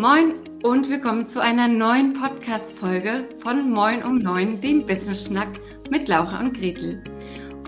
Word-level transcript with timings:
Moin 0.00 0.32
und 0.62 0.88
willkommen 0.88 1.26
zu 1.26 1.42
einer 1.42 1.68
neuen 1.68 2.14
Podcast-Folge 2.14 3.28
von 3.36 3.70
Moin 3.70 4.02
um 4.02 4.16
Neun, 4.16 4.58
dem 4.62 4.86
Business-Schnack 4.86 5.60
mit 5.90 6.08
Laura 6.08 6.40
und 6.40 6.56
Gretel. 6.56 7.04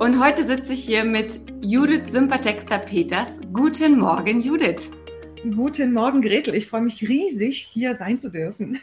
Und 0.00 0.18
heute 0.18 0.46
sitze 0.46 0.72
ich 0.72 0.82
hier 0.82 1.04
mit 1.04 1.38
Judith 1.60 2.10
Sympathexter-Peters. 2.10 3.28
Guten 3.52 3.98
Morgen, 3.98 4.40
Judith. 4.40 4.88
Guten 5.54 5.92
Morgen, 5.92 6.22
Gretel. 6.22 6.54
Ich 6.54 6.68
freue 6.68 6.80
mich 6.80 7.06
riesig, 7.06 7.68
hier 7.70 7.92
sein 7.92 8.18
zu 8.18 8.32
dürfen. 8.32 8.80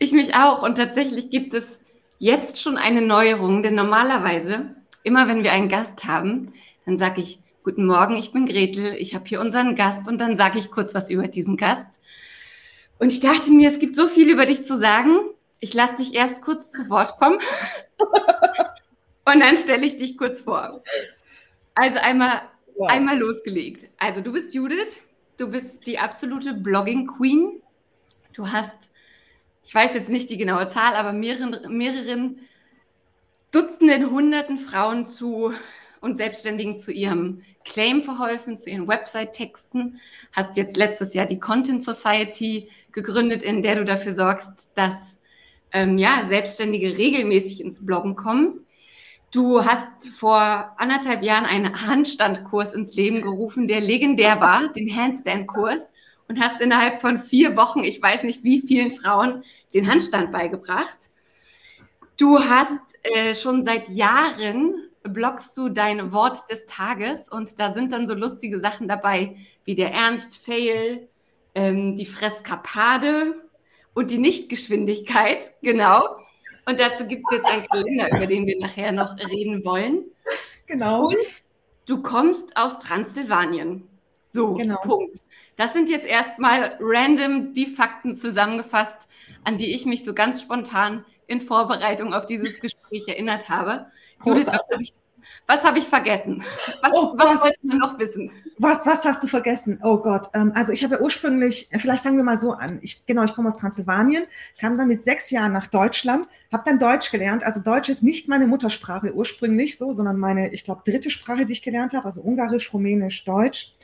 Ich 0.00 0.10
mich 0.10 0.34
auch. 0.34 0.64
Und 0.64 0.76
tatsächlich 0.76 1.30
gibt 1.30 1.54
es 1.54 1.78
jetzt 2.18 2.60
schon 2.60 2.78
eine 2.78 3.00
Neuerung, 3.00 3.62
denn 3.62 3.76
normalerweise, 3.76 4.74
immer 5.04 5.28
wenn 5.28 5.44
wir 5.44 5.52
einen 5.52 5.68
Gast 5.68 6.04
haben, 6.04 6.52
dann 6.84 6.96
sage 6.98 7.20
ich, 7.20 7.38
Guten 7.62 7.86
Morgen, 7.86 8.16
ich 8.16 8.32
bin 8.32 8.46
Gretel, 8.46 8.94
ich 8.96 9.14
habe 9.16 9.24
hier 9.26 9.40
unseren 9.40 9.74
Gast 9.74 10.06
und 10.08 10.18
dann 10.18 10.36
sage 10.36 10.58
ich 10.58 10.70
kurz 10.70 10.94
was 10.94 11.10
über 11.10 11.26
diesen 11.26 11.56
Gast. 11.56 11.95
Und 12.98 13.12
ich 13.12 13.20
dachte 13.20 13.50
mir, 13.50 13.68
es 13.68 13.78
gibt 13.78 13.94
so 13.94 14.08
viel 14.08 14.30
über 14.30 14.46
dich 14.46 14.64
zu 14.64 14.78
sagen. 14.78 15.18
Ich 15.60 15.74
lasse 15.74 15.96
dich 15.96 16.14
erst 16.14 16.42
kurz 16.42 16.70
zu 16.70 16.88
Wort 16.88 17.18
kommen. 17.18 17.38
Und 19.24 19.40
dann 19.40 19.56
stelle 19.56 19.84
ich 19.84 19.96
dich 19.96 20.16
kurz 20.16 20.42
vor. 20.42 20.82
Also 21.74 21.98
einmal, 21.98 22.42
wow. 22.76 22.88
einmal 22.88 23.18
losgelegt. 23.18 23.90
Also 23.98 24.20
du 24.20 24.32
bist 24.32 24.54
Judith, 24.54 25.02
du 25.36 25.50
bist 25.50 25.86
die 25.86 25.98
absolute 25.98 26.54
Blogging 26.54 27.06
Queen. 27.06 27.60
Du 28.32 28.50
hast, 28.50 28.90
ich 29.64 29.74
weiß 29.74 29.94
jetzt 29.94 30.08
nicht 30.08 30.30
die 30.30 30.38
genaue 30.38 30.68
Zahl, 30.68 30.94
aber 30.94 31.12
mehreren, 31.12 31.76
mehreren 31.76 32.40
Dutzenden, 33.50 34.10
Hunderten 34.10 34.58
Frauen 34.58 35.06
zu 35.06 35.52
und 36.00 36.18
Selbstständigen 36.18 36.76
zu 36.78 36.92
ihrem 36.92 37.42
Claim 37.64 38.02
verholfen, 38.02 38.56
zu 38.56 38.70
ihren 38.70 38.88
Website-Texten. 38.88 40.00
Hast 40.32 40.56
jetzt 40.56 40.76
letztes 40.76 41.14
Jahr 41.14 41.26
die 41.26 41.40
Content 41.40 41.84
Society 41.84 42.68
gegründet, 42.92 43.42
in 43.42 43.62
der 43.62 43.76
du 43.76 43.84
dafür 43.84 44.14
sorgst, 44.14 44.70
dass 44.74 44.94
ähm, 45.72 45.98
ja, 45.98 46.24
Selbstständige 46.28 46.96
regelmäßig 46.96 47.60
ins 47.60 47.84
Bloggen 47.84 48.16
kommen. 48.16 48.60
Du 49.32 49.64
hast 49.64 50.08
vor 50.16 50.72
anderthalb 50.78 51.22
Jahren 51.22 51.44
einen 51.44 51.86
Handstandkurs 51.86 52.72
ins 52.72 52.94
Leben 52.94 53.20
gerufen, 53.20 53.66
der 53.66 53.80
legendär 53.80 54.40
war, 54.40 54.72
den 54.72 54.94
Handstand-Kurs, 54.94 55.82
und 56.28 56.40
hast 56.40 56.60
innerhalb 56.60 57.00
von 57.00 57.18
vier 57.18 57.56
Wochen, 57.56 57.84
ich 57.84 58.00
weiß 58.00 58.22
nicht 58.22 58.42
wie 58.44 58.60
vielen 58.60 58.90
Frauen, 58.90 59.44
den 59.74 59.88
Handstand 59.88 60.32
beigebracht. 60.32 61.10
Du 62.16 62.38
hast 62.38 62.80
äh, 63.02 63.34
schon 63.34 63.64
seit 63.64 63.88
Jahren 63.90 64.85
bloggst 65.08 65.56
du 65.56 65.68
dein 65.68 66.12
Wort 66.12 66.50
des 66.50 66.66
Tages 66.66 67.28
und 67.28 67.58
da 67.58 67.72
sind 67.72 67.92
dann 67.92 68.08
so 68.08 68.14
lustige 68.14 68.60
Sachen 68.60 68.88
dabei, 68.88 69.36
wie 69.64 69.74
der 69.74 69.92
Ernst-Fail, 69.92 71.08
ähm, 71.54 71.96
die 71.96 72.06
Freskapade 72.06 73.34
und 73.94 74.10
die 74.10 74.18
Nichtgeschwindigkeit, 74.18 75.52
genau. 75.62 76.16
Und 76.66 76.80
dazu 76.80 77.06
gibt 77.06 77.24
es 77.30 77.36
jetzt 77.36 77.46
einen 77.46 77.66
Kalender, 77.66 78.10
über 78.14 78.26
den 78.26 78.46
wir 78.46 78.58
nachher 78.58 78.92
noch 78.92 79.16
reden 79.16 79.64
wollen. 79.64 80.04
Genau. 80.66 81.06
Und 81.06 81.16
du 81.86 82.02
kommst 82.02 82.56
aus 82.56 82.78
Transsilvanien. 82.78 83.88
So, 84.26 84.54
genau. 84.54 84.80
Punkt. 84.82 85.20
Das 85.56 85.72
sind 85.72 85.88
jetzt 85.88 86.06
erstmal 86.06 86.76
random 86.80 87.54
die 87.54 87.66
Fakten 87.66 88.14
zusammengefasst, 88.14 89.08
an 89.44 89.56
die 89.56 89.74
ich 89.74 89.86
mich 89.86 90.04
so 90.04 90.12
ganz 90.12 90.42
spontan 90.42 91.04
in 91.26 91.40
Vorbereitung 91.40 92.14
auf 92.14 92.26
dieses 92.26 92.60
Gespräch 92.60 93.06
erinnert 93.08 93.48
habe. 93.48 93.86
Judith, 94.24 94.46
was 94.46 94.62
habe 94.70 94.82
ich, 94.82 94.94
hab 95.48 95.76
ich, 95.76 95.84
vergessen? 95.84 96.42
Was, 96.82 96.92
oh 96.92 97.14
was 97.16 97.42
wollte 97.42 97.58
man 97.62 97.78
noch 97.78 97.98
wissen? 97.98 98.30
Was, 98.58 98.86
was 98.86 99.04
hast 99.04 99.22
du 99.22 99.26
vergessen? 99.26 99.80
Oh 99.82 99.98
Gott. 99.98 100.28
Ähm, 100.34 100.52
also 100.54 100.72
ich 100.72 100.82
habe 100.82 100.94
ja 100.94 101.00
ursprünglich, 101.00 101.68
vielleicht 101.72 102.02
fangen 102.02 102.16
wir 102.16 102.24
mal 102.24 102.36
so 102.36 102.52
an. 102.52 102.78
Ich, 102.80 103.04
genau, 103.06 103.24
ich 103.24 103.34
komme 103.34 103.48
aus 103.48 103.56
Transsilvanien, 103.56 104.24
kam 104.60 104.78
dann 104.78 104.88
mit 104.88 105.02
sechs 105.02 105.30
Jahren 105.30 105.52
nach 105.52 105.66
Deutschland, 105.66 106.28
habe 106.52 106.62
dann 106.64 106.78
Deutsch 106.78 107.10
gelernt. 107.10 107.44
Also 107.44 107.60
Deutsch 107.60 107.88
ist 107.88 108.02
nicht 108.02 108.28
meine 108.28 108.46
Muttersprache 108.46 109.12
ursprünglich 109.12 109.76
so, 109.76 109.92
sondern 109.92 110.18
meine, 110.18 110.52
ich 110.52 110.64
glaube, 110.64 110.82
dritte 110.84 111.10
Sprache, 111.10 111.44
die 111.44 111.52
ich 111.52 111.62
gelernt 111.62 111.92
habe, 111.92 112.06
also 112.06 112.22
Ungarisch, 112.22 112.72
Rumänisch, 112.72 113.24
Deutsch. 113.24 113.74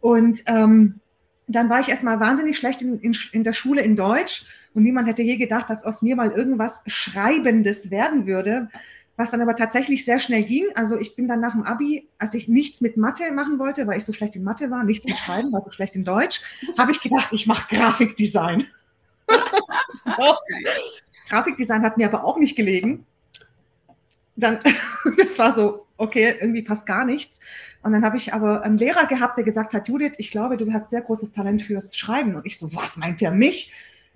Und 0.00 0.42
ähm, 0.46 1.00
dann 1.46 1.68
war 1.68 1.80
ich 1.80 1.88
erstmal 1.88 2.20
wahnsinnig 2.20 2.56
schlecht 2.56 2.82
in, 2.82 3.00
in, 3.00 3.16
in 3.32 3.42
der 3.42 3.52
Schule 3.52 3.82
in 3.82 3.96
Deutsch 3.96 4.44
und 4.74 4.82
niemand 4.82 5.08
hätte 5.08 5.22
je 5.22 5.36
gedacht, 5.36 5.68
dass 5.68 5.84
aus 5.84 6.02
mir 6.02 6.16
mal 6.16 6.30
irgendwas 6.30 6.82
Schreibendes 6.86 7.90
werden 7.90 8.26
würde 8.26 8.68
was 9.20 9.30
dann 9.30 9.42
aber 9.42 9.54
tatsächlich 9.54 10.04
sehr 10.04 10.18
schnell 10.18 10.44
ging. 10.44 10.64
Also 10.74 10.98
ich 10.98 11.14
bin 11.14 11.28
dann 11.28 11.40
nach 11.40 11.52
dem 11.52 11.62
Abi, 11.62 12.08
als 12.18 12.32
ich 12.32 12.48
nichts 12.48 12.80
mit 12.80 12.96
Mathe 12.96 13.30
machen 13.32 13.58
wollte, 13.58 13.86
weil 13.86 13.98
ich 13.98 14.04
so 14.06 14.14
schlecht 14.14 14.34
in 14.34 14.42
Mathe 14.42 14.70
war, 14.70 14.82
nichts 14.82 15.06
mit 15.06 15.18
Schreiben, 15.18 15.52
war 15.52 15.60
so 15.60 15.70
schlecht 15.70 15.94
in 15.94 16.06
Deutsch, 16.06 16.40
habe 16.78 16.90
ich 16.90 17.02
gedacht, 17.02 17.28
ich 17.30 17.46
mache 17.46 17.68
Grafikdesign. 17.68 18.66
so. 20.04 20.36
Grafikdesign 21.28 21.82
hat 21.82 21.98
mir 21.98 22.06
aber 22.06 22.24
auch 22.24 22.38
nicht 22.38 22.56
gelegen. 22.56 23.04
Dann, 24.36 24.60
das 25.18 25.38
war 25.38 25.52
so, 25.52 25.86
okay, 25.98 26.36
irgendwie 26.40 26.62
passt 26.62 26.86
gar 26.86 27.04
nichts. 27.04 27.40
Und 27.82 27.92
dann 27.92 28.02
habe 28.02 28.16
ich 28.16 28.32
aber 28.32 28.62
einen 28.62 28.78
Lehrer 28.78 29.04
gehabt, 29.04 29.36
der 29.36 29.44
gesagt 29.44 29.74
hat, 29.74 29.86
Judith, 29.86 30.14
ich 30.16 30.30
glaube, 30.30 30.56
du 30.56 30.72
hast 30.72 30.88
sehr 30.88 31.02
großes 31.02 31.34
Talent 31.34 31.60
fürs 31.60 31.94
Schreiben. 31.94 32.36
Und 32.36 32.46
ich 32.46 32.56
so, 32.56 32.74
was 32.74 32.96
meint 32.96 33.20
der 33.20 33.32
mich? 33.32 33.70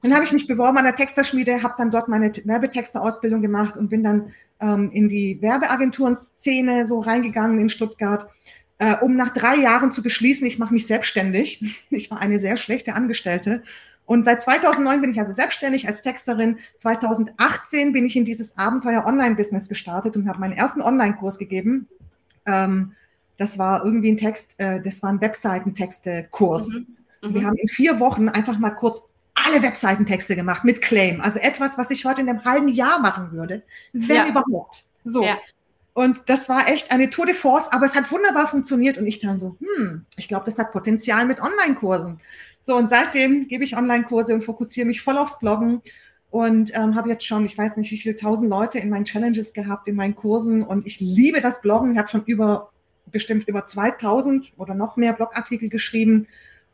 Dann 0.04 0.12
habe 0.12 0.24
ich 0.24 0.32
mich 0.32 0.46
beworben 0.46 0.76
an 0.76 0.84
der 0.84 0.94
Texterschmiede, 0.94 1.62
habe 1.62 1.76
dann 1.78 1.90
dort 1.90 2.08
meine 2.08 2.30
Werbetexterausbildung 2.30 3.40
gemacht 3.40 3.78
und 3.78 3.88
bin 3.88 4.04
dann 4.04 4.34
ähm, 4.60 4.90
in 4.92 5.08
die 5.08 5.40
Werbeagenturen-Szene 5.40 6.84
so 6.84 6.98
reingegangen 6.98 7.58
in 7.58 7.70
Stuttgart, 7.70 8.28
äh, 8.76 8.96
um 8.96 9.16
nach 9.16 9.30
drei 9.30 9.56
Jahren 9.56 9.92
zu 9.92 10.02
beschließen, 10.02 10.46
ich 10.46 10.58
mache 10.58 10.74
mich 10.74 10.86
selbstständig. 10.86 11.64
Ich 11.90 12.10
war 12.10 12.20
eine 12.20 12.38
sehr 12.38 12.58
schlechte 12.58 12.94
Angestellte. 12.94 13.62
Und 14.04 14.26
seit 14.26 14.42
2009 14.42 15.00
bin 15.00 15.12
ich 15.12 15.18
also 15.18 15.32
selbstständig 15.32 15.88
als 15.88 16.02
Texterin. 16.02 16.58
2018 16.76 17.94
bin 17.94 18.04
ich 18.04 18.14
in 18.14 18.26
dieses 18.26 18.58
Abenteuer 18.58 19.06
Online-Business 19.06 19.70
gestartet 19.70 20.18
und 20.18 20.28
habe 20.28 20.38
meinen 20.38 20.52
ersten 20.52 20.82
Online-Kurs 20.82 21.38
gegeben. 21.38 21.88
Ähm, 22.44 22.92
das 23.38 23.58
war 23.58 23.82
irgendwie 23.82 24.10
ein 24.10 24.18
Text, 24.18 24.60
äh, 24.60 24.82
das 24.82 25.02
war 25.02 25.08
ein 25.08 25.22
Webseitentexte-Kurs. 25.22 26.74
Mhm. 26.74 26.86
Mhm. 27.22 27.34
Wir 27.34 27.46
haben 27.46 27.56
in 27.56 27.68
vier 27.68 28.00
Wochen 28.00 28.28
einfach 28.28 28.58
mal 28.58 28.68
kurz 28.68 29.00
alle 29.34 29.62
Webseitentexte 29.62 30.36
gemacht 30.36 30.64
mit 30.64 30.80
Claim. 30.80 31.20
Also 31.20 31.38
etwas, 31.40 31.76
was 31.76 31.90
ich 31.90 32.04
heute 32.04 32.20
in 32.20 32.28
einem 32.28 32.44
halben 32.44 32.68
Jahr 32.68 33.00
machen 33.00 33.32
würde, 33.32 33.62
wenn 33.92 34.16
ja. 34.16 34.28
überhaupt. 34.28 34.84
So. 35.04 35.24
Ja. 35.24 35.36
Und 35.92 36.22
das 36.26 36.48
war 36.48 36.68
echt 36.68 36.90
eine 36.90 37.08
Tour 37.08 37.26
de 37.26 37.34
Force, 37.34 37.68
aber 37.70 37.84
es 37.84 37.94
hat 37.94 38.10
wunderbar 38.10 38.48
funktioniert. 38.48 38.98
Und 38.98 39.06
ich 39.06 39.20
dann 39.20 39.38
so, 39.38 39.56
hm, 39.60 40.04
ich 40.16 40.28
glaube, 40.28 40.44
das 40.44 40.58
hat 40.58 40.72
Potenzial 40.72 41.24
mit 41.24 41.40
Online-Kursen. 41.40 42.20
So, 42.60 42.76
und 42.76 42.88
seitdem 42.88 43.46
gebe 43.46 43.62
ich 43.62 43.76
Online-Kurse 43.76 44.34
und 44.34 44.42
fokussiere 44.42 44.86
mich 44.86 45.02
voll 45.02 45.18
aufs 45.18 45.38
Bloggen 45.38 45.82
und 46.30 46.74
ähm, 46.74 46.96
habe 46.96 47.10
jetzt 47.10 47.24
schon, 47.24 47.44
ich 47.46 47.56
weiß 47.56 47.76
nicht, 47.76 47.92
wie 47.92 47.96
viele 47.96 48.16
tausend 48.16 48.50
Leute 48.50 48.80
in 48.80 48.90
meinen 48.90 49.04
Challenges 49.04 49.52
gehabt, 49.52 49.86
in 49.86 49.94
meinen 49.94 50.16
Kursen. 50.16 50.64
Und 50.64 50.84
ich 50.84 50.98
liebe 50.98 51.40
das 51.40 51.60
Bloggen. 51.60 51.92
Ich 51.92 51.98
habe 51.98 52.08
schon 52.08 52.24
über, 52.24 52.72
bestimmt 53.12 53.46
über 53.46 53.68
2000 53.68 54.52
oder 54.56 54.74
noch 54.74 54.96
mehr 54.96 55.12
Blogartikel 55.12 55.68
geschrieben. 55.68 56.26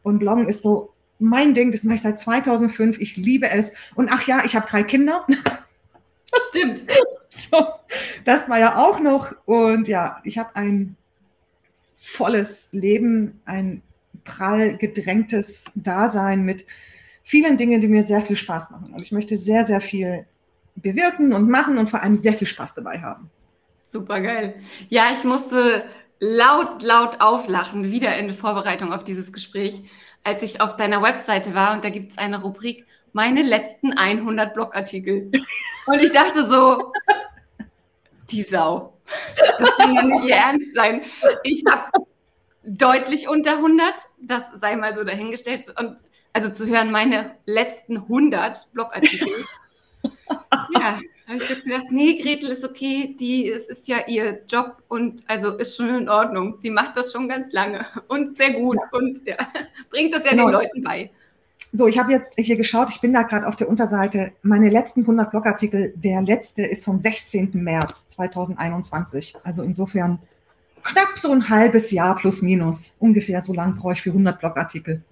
Und 0.02 0.20
Bloggen 0.20 0.48
ist 0.48 0.62
so 0.62 0.94
mein 1.20 1.54
Ding, 1.54 1.70
das 1.72 1.84
mache 1.84 1.96
ich 1.96 2.02
seit 2.02 2.18
2005. 2.18 2.98
Ich 2.98 3.16
liebe 3.16 3.48
es. 3.50 3.72
Und 3.94 4.10
ach 4.12 4.26
ja, 4.26 4.42
ich 4.44 4.54
habe 4.56 4.68
drei 4.68 4.82
Kinder. 4.82 5.26
Stimmt. 6.48 6.84
so, 7.30 7.66
das 8.24 8.48
war 8.48 8.58
ja 8.58 8.76
auch 8.76 9.00
noch. 9.00 9.32
Und 9.44 9.88
ja, 9.88 10.20
ich 10.24 10.38
habe 10.38 10.54
ein 10.56 10.96
volles 11.96 12.68
Leben, 12.72 13.40
ein 13.44 13.82
prall 14.24 14.76
gedrängtes 14.76 15.70
Dasein 15.74 16.42
mit 16.44 16.66
vielen 17.22 17.56
Dingen, 17.56 17.80
die 17.80 17.88
mir 17.88 18.02
sehr 18.02 18.22
viel 18.22 18.36
Spaß 18.36 18.70
machen. 18.70 18.92
Und 18.92 19.02
ich 19.02 19.12
möchte 19.12 19.36
sehr, 19.36 19.64
sehr 19.64 19.80
viel 19.80 20.26
bewirken 20.76 21.32
und 21.32 21.48
machen 21.48 21.78
und 21.78 21.90
vor 21.90 22.02
allem 22.02 22.16
sehr 22.16 22.32
viel 22.32 22.46
Spaß 22.46 22.74
dabei 22.74 23.00
haben. 23.00 23.30
Super 23.82 24.20
geil. 24.20 24.54
Ja, 24.88 25.12
ich 25.12 25.24
musste 25.24 25.84
laut, 26.20 26.82
laut 26.82 27.20
auflachen, 27.20 27.90
wieder 27.90 28.16
in 28.16 28.32
Vorbereitung 28.32 28.92
auf 28.92 29.04
dieses 29.04 29.32
Gespräch, 29.32 29.82
als 30.24 30.42
ich 30.42 30.60
auf 30.60 30.76
deiner 30.76 31.02
Webseite 31.02 31.54
war 31.54 31.74
und 31.74 31.84
da 31.84 31.90
gibt 31.90 32.12
es 32.12 32.18
eine 32.18 32.40
Rubrik, 32.40 32.86
meine 33.12 33.42
letzten 33.42 33.92
100 33.92 34.54
Blogartikel. 34.54 35.30
Und 35.86 36.00
ich 36.00 36.12
dachte 36.12 36.48
so, 36.48 36.92
die 38.30 38.42
Sau. 38.42 38.94
Das 39.58 39.76
kann 39.76 39.94
ja 39.94 40.02
nicht 40.02 40.28
Ernst 40.28 40.74
sein. 40.74 41.02
Ich 41.42 41.64
habe 41.68 42.06
deutlich 42.62 43.28
unter 43.28 43.56
100, 43.56 43.94
das 44.20 44.42
sei 44.54 44.76
mal 44.76 44.94
so 44.94 45.02
dahingestellt. 45.04 45.66
Und 45.78 45.96
also 46.32 46.50
zu 46.50 46.66
hören, 46.66 46.92
meine 46.92 47.36
letzten 47.46 47.96
100 47.96 48.68
Blogartikel. 48.72 49.28
Ja, 50.72 51.00
habe 51.26 51.38
ich 51.38 51.48
jetzt 51.48 51.64
gedacht, 51.64 51.86
nee, 51.90 52.20
Gretel 52.20 52.50
ist 52.50 52.64
okay, 52.64 53.16
die, 53.18 53.48
es 53.48 53.68
ist 53.68 53.88
ja 53.88 53.98
ihr 54.06 54.42
Job 54.48 54.82
und 54.88 55.22
also 55.26 55.56
ist 55.56 55.76
schon 55.76 55.88
in 55.88 56.08
Ordnung. 56.08 56.56
Sie 56.58 56.70
macht 56.70 56.96
das 56.96 57.12
schon 57.12 57.28
ganz 57.28 57.52
lange 57.52 57.86
und 58.08 58.38
sehr 58.38 58.52
gut 58.52 58.78
und 58.92 59.26
ja, 59.26 59.36
bringt 59.90 60.14
das 60.14 60.24
ja 60.24 60.32
genau. 60.32 60.46
den 60.46 60.52
Leuten 60.52 60.82
bei. 60.82 61.10
So, 61.72 61.86
ich 61.86 61.98
habe 61.98 62.10
jetzt 62.10 62.34
hier 62.36 62.56
geschaut, 62.56 62.88
ich 62.90 63.00
bin 63.00 63.12
da 63.12 63.22
gerade 63.22 63.46
auf 63.46 63.54
der 63.54 63.68
Unterseite. 63.68 64.32
Meine 64.42 64.70
letzten 64.70 65.02
100 65.02 65.30
Blogartikel, 65.30 65.92
der 65.94 66.20
letzte 66.20 66.62
ist 66.66 66.84
vom 66.84 66.96
16. 66.96 67.50
März 67.54 68.08
2021. 68.08 69.36
Also 69.44 69.62
insofern 69.62 70.18
knapp 70.82 71.16
so 71.16 71.30
ein 71.30 71.48
halbes 71.48 71.92
Jahr 71.92 72.16
plus 72.16 72.42
minus. 72.42 72.96
Ungefähr 72.98 73.40
so 73.40 73.52
lang 73.52 73.76
brauche 73.76 73.92
ich 73.92 74.02
für 74.02 74.10
100 74.10 74.40
Blogartikel. 74.40 75.02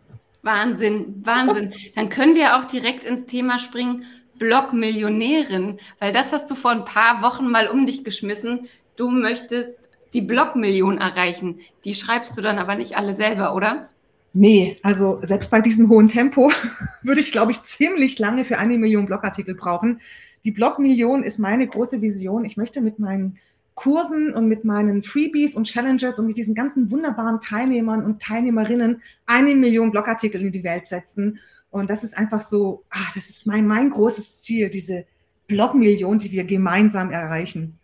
Wahnsinn, 0.42 1.22
Wahnsinn. 1.24 1.74
Dann 1.94 2.08
können 2.08 2.34
wir 2.34 2.56
auch 2.56 2.64
direkt 2.64 3.04
ins 3.04 3.26
Thema 3.26 3.58
springen. 3.58 4.04
Blogmillionärin, 4.38 5.78
weil 5.98 6.12
das 6.12 6.32
hast 6.32 6.50
du 6.50 6.54
vor 6.54 6.70
ein 6.70 6.84
paar 6.84 7.22
Wochen 7.22 7.50
mal 7.50 7.68
um 7.68 7.86
dich 7.86 8.04
geschmissen. 8.04 8.68
Du 8.96 9.10
möchtest 9.10 9.90
die 10.12 10.22
Blogmillion 10.22 10.98
erreichen. 10.98 11.60
Die 11.84 11.94
schreibst 11.94 12.36
du 12.36 12.42
dann 12.42 12.58
aber 12.58 12.74
nicht 12.74 12.96
alle 12.96 13.14
selber, 13.14 13.54
oder? 13.54 13.88
Nee, 14.32 14.76
also 14.82 15.18
selbst 15.22 15.50
bei 15.50 15.60
diesem 15.60 15.88
hohen 15.88 16.08
Tempo 16.08 16.52
würde 17.02 17.20
ich, 17.20 17.32
glaube 17.32 17.52
ich, 17.52 17.62
ziemlich 17.62 18.18
lange 18.18 18.44
für 18.44 18.58
eine 18.58 18.78
Million 18.78 19.06
Blogartikel 19.06 19.54
brauchen. 19.54 20.00
Die 20.44 20.50
Blogmillion 20.50 21.24
ist 21.24 21.38
meine 21.38 21.66
große 21.66 22.00
Vision. 22.00 22.44
Ich 22.44 22.56
möchte 22.56 22.80
mit 22.80 22.98
meinen 22.98 23.38
Kursen 23.74 24.34
und 24.34 24.48
mit 24.48 24.64
meinen 24.64 25.02
Freebies 25.02 25.54
und 25.54 25.64
Challenges 25.64 26.18
und 26.18 26.26
mit 26.26 26.36
diesen 26.36 26.54
ganzen 26.54 26.90
wunderbaren 26.90 27.40
Teilnehmern 27.40 28.04
und 28.04 28.20
Teilnehmerinnen 28.20 29.02
eine 29.26 29.54
Million 29.54 29.92
Blogartikel 29.92 30.40
in 30.40 30.52
die 30.52 30.64
Welt 30.64 30.88
setzen. 30.88 31.38
Und 31.70 31.90
das 31.90 32.04
ist 32.04 32.16
einfach 32.16 32.40
so, 32.40 32.82
ah, 32.90 33.08
das 33.14 33.28
ist 33.28 33.46
mein, 33.46 33.66
mein 33.66 33.90
großes 33.90 34.40
Ziel, 34.40 34.70
diese 34.70 35.04
Blogmillion, 35.46 36.18
die 36.18 36.32
wir 36.32 36.44
gemeinsam 36.44 37.10
erreichen. 37.10 37.78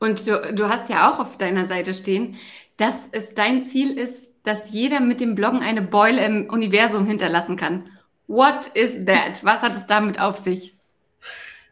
Und 0.00 0.26
du, 0.26 0.54
du 0.54 0.68
hast 0.68 0.88
ja 0.88 1.10
auch 1.10 1.18
auf 1.18 1.38
deiner 1.38 1.66
Seite 1.66 1.94
stehen, 1.94 2.36
dass 2.76 2.94
es 3.10 3.34
dein 3.34 3.64
Ziel 3.64 3.98
ist, 3.98 4.32
dass 4.44 4.70
jeder 4.70 5.00
mit 5.00 5.20
dem 5.20 5.34
Bloggen 5.34 5.60
eine 5.60 5.82
Beule 5.82 6.24
im 6.24 6.48
Universum 6.48 7.04
hinterlassen 7.04 7.56
kann. 7.56 7.90
What 8.28 8.68
is 8.74 9.04
that? 9.04 9.42
Was 9.42 9.62
hat 9.62 9.76
es 9.76 9.86
damit 9.86 10.20
auf 10.20 10.36
sich? 10.36 10.76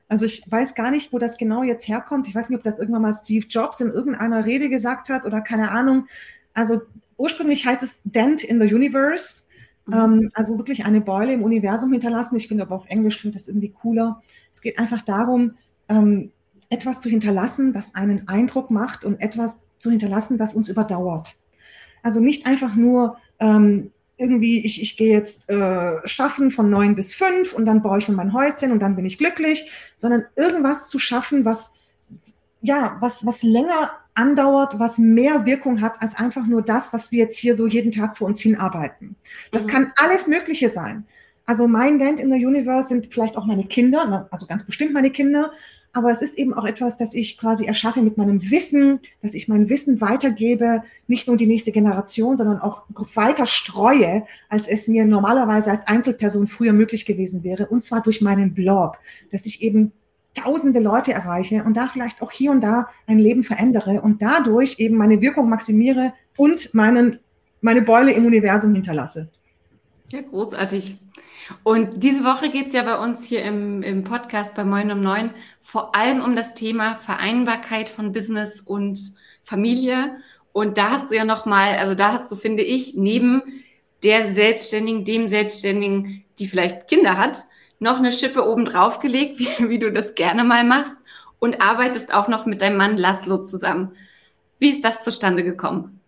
Also 0.08 0.24
ich 0.24 0.42
weiß 0.48 0.74
gar 0.74 0.90
nicht, 0.90 1.12
wo 1.12 1.18
das 1.18 1.36
genau 1.36 1.62
jetzt 1.62 1.88
herkommt. 1.88 2.28
Ich 2.28 2.34
weiß 2.34 2.48
nicht, 2.48 2.58
ob 2.58 2.64
das 2.64 2.78
irgendwann 2.78 3.02
mal 3.02 3.14
Steve 3.14 3.46
Jobs 3.46 3.80
in 3.80 3.90
irgendeiner 3.90 4.44
Rede 4.44 4.68
gesagt 4.68 5.08
hat 5.08 5.24
oder 5.24 5.40
keine 5.40 5.70
Ahnung. 5.70 6.06
Also 6.54 6.82
ursprünglich 7.16 7.66
heißt 7.66 7.82
es 7.82 8.00
Dent 8.04 8.42
in 8.42 8.60
the 8.60 8.72
Universe. 8.72 9.42
Mhm. 9.87 9.94
Ähm, 9.94 10.31
also 10.35 10.59
wirklich 10.59 10.85
eine 10.85 11.00
Beule 11.00 11.33
im 11.33 11.43
Universum 11.43 11.93
hinterlassen. 11.93 12.37
Ich 12.37 12.49
finde 12.49 12.65
aber 12.65 12.77
auf 12.77 12.87
Englisch 12.87 13.19
klingt 13.19 13.35
das 13.35 13.49
irgendwie 13.49 13.71
cooler. 13.71 14.23
Es 14.53 14.61
geht 14.61 14.79
einfach 14.79 15.03
darum, 15.03 15.53
ähm, 15.88 16.33
etwas 16.69 17.00
zu 17.00 17.09
hinterlassen, 17.09 17.73
das 17.73 17.94
einen 17.94 18.29
Eindruck 18.29 18.71
macht 18.71 19.05
und 19.05 19.21
etwas 19.21 19.61
zu 19.79 19.91
hinterlassen, 19.91 20.38
das 20.38 20.55
uns 20.55 20.69
überdauert. 20.69 21.37
Also 22.03 22.21
nicht 22.21 22.47
einfach 22.47 22.75
nur 22.75 23.19
ähm, 23.38 23.93
irgendwie, 24.17 24.65
ich, 24.65 24.81
ich 24.81 24.97
gehe 24.97 25.12
jetzt 25.12 25.49
äh, 25.49 25.97
schaffen 26.06 26.50
von 26.50 26.71
neun 26.71 26.94
bis 26.94 27.12
fünf 27.12 27.53
und 27.53 27.67
dann 27.67 27.83
baue 27.83 27.99
ich 27.99 28.09
mir 28.09 28.15
mein 28.15 28.33
Häuschen 28.33 28.73
und 28.73 28.81
dann 28.81 28.97
bin 28.97 29.05
ich 29.05 29.19
glücklich, 29.19 29.71
sondern 29.97 30.25
irgendwas 30.37 30.88
zu 30.88 30.99
schaffen, 30.99 31.44
was 31.44 31.73
ja, 32.66 32.96
was, 33.00 33.24
was 33.24 33.42
länger 33.42 33.90
andauert, 34.14 34.78
was 34.78 34.98
mehr 34.98 35.46
Wirkung 35.46 35.80
hat 35.80 36.00
als 36.02 36.16
einfach 36.16 36.46
nur 36.46 36.62
das, 36.62 36.92
was 36.92 37.12
wir 37.12 37.20
jetzt 37.20 37.36
hier 37.36 37.54
so 37.54 37.66
jeden 37.66 37.92
Tag 37.92 38.16
vor 38.16 38.26
uns 38.26 38.40
hinarbeiten. 38.40 39.16
Das 39.52 39.66
mhm. 39.66 39.70
kann 39.70 39.92
alles 39.96 40.26
Mögliche 40.26 40.68
sein. 40.68 41.06
Also 41.44 41.68
mein 41.68 41.98
Dent 41.98 42.18
in 42.18 42.32
the 42.32 42.44
Universe 42.44 42.88
sind 42.88 43.06
vielleicht 43.12 43.36
auch 43.36 43.46
meine 43.46 43.64
Kinder, 43.64 44.26
also 44.32 44.46
ganz 44.46 44.64
bestimmt 44.64 44.92
meine 44.92 45.10
Kinder, 45.10 45.52
aber 45.92 46.10
es 46.10 46.20
ist 46.20 46.36
eben 46.36 46.52
auch 46.52 46.66
etwas, 46.66 46.96
das 46.96 47.14
ich 47.14 47.38
quasi 47.38 47.64
erschaffe 47.64 48.02
mit 48.02 48.18
meinem 48.18 48.50
Wissen, 48.50 49.00
dass 49.22 49.32
ich 49.32 49.48
mein 49.48 49.68
Wissen 49.68 50.00
weitergebe, 50.00 50.82
nicht 51.06 51.26
nur 51.28 51.36
die 51.36 51.46
nächste 51.46 51.72
Generation, 51.72 52.36
sondern 52.36 52.58
auch 52.58 52.82
weiter 53.14 53.46
streue, 53.46 54.24
als 54.48 54.66
es 54.66 54.88
mir 54.88 55.06
normalerweise 55.06 55.70
als 55.70 55.86
Einzelperson 55.86 56.48
früher 56.48 56.72
möglich 56.72 57.06
gewesen 57.06 57.44
wäre, 57.44 57.68
und 57.68 57.82
zwar 57.82 58.02
durch 58.02 58.20
meinen 58.20 58.52
Blog, 58.52 58.98
dass 59.30 59.46
ich 59.46 59.62
eben 59.62 59.92
tausende 60.37 60.81
Leute 60.81 61.12
erreiche 61.12 61.65
und 61.65 61.77
da 61.77 61.88
vielleicht 61.88 62.23
auch 62.23 62.31
hier 62.31 62.50
und 62.50 62.61
da 62.62 62.88
ein 63.06 63.19
Leben 63.19 63.44
verändere 63.44 64.00
und 64.03 64.23
dadurch 64.23 64.77
eben 64.79 64.97
meine 64.97 65.21
Wirkung 65.21 65.49
maximiere 65.49 66.12
und 66.37 66.75
meinen, 66.75 67.19
meine 67.61 67.83
Beule 67.83 68.12
im 68.12 68.27
Universum 68.27 68.75
hinterlasse. 68.75 69.31
Ja, 70.11 70.21
großartig. 70.21 70.99
Und 71.62 72.03
diese 72.03 72.25
Woche 72.25 72.50
geht 72.50 72.69
es 72.69 72.73
ja 72.73 72.83
bei 72.83 72.99
uns 72.99 73.25
hier 73.25 73.43
im, 73.43 73.83
im 73.83 74.05
Podcast 74.05 74.55
bei 74.55 74.65
Moin 74.65 74.91
um 74.91 75.00
Neun 75.00 75.31
vor 75.62 75.94
allem 75.94 76.21
um 76.21 76.37
das 76.37 76.55
Thema 76.55 76.97
Vereinbarkeit 76.97 77.88
von 77.88 78.12
Business 78.12 78.61
und 78.61 78.99
Familie. 79.43 80.17
Und 80.53 80.79
da 80.79 80.91
hast 80.91 81.11
du 81.11 81.17
ja 81.17 81.25
nochmal, 81.25 81.77
also 81.77 81.94
da 81.94 82.12
hast 82.12 82.31
du, 82.31 82.37
finde 82.37 82.62
ich, 82.62 82.94
neben 82.94 83.43
der 84.03 84.35
Selbstständigen, 84.35 85.05
dem 85.05 85.29
Selbstständigen, 85.29 86.25
die 86.38 86.47
vielleicht 86.47 86.88
Kinder 86.88 87.17
hat, 87.17 87.47
noch 87.78 87.99
eine 87.99 88.12
Schippe 88.12 88.46
oben 88.46 88.64
drauf 88.64 88.99
gelegt, 88.99 89.38
wie, 89.38 89.69
wie 89.69 89.78
du 89.78 89.93
das 89.93 90.14
gerne 90.14 90.44
mal 90.44 90.64
machst 90.64 90.96
und 91.38 91.61
arbeitest 91.61 92.12
auch 92.12 92.28
noch 92.28 92.46
mit 92.46 92.61
deinem 92.62 92.76
Mann 92.76 92.96
Laszlo 92.96 93.38
zusammen. 93.38 93.93
Wie 94.58 94.70
ist 94.70 94.84
das 94.84 95.05
zustande 95.05 95.44
gekommen? 95.44 96.00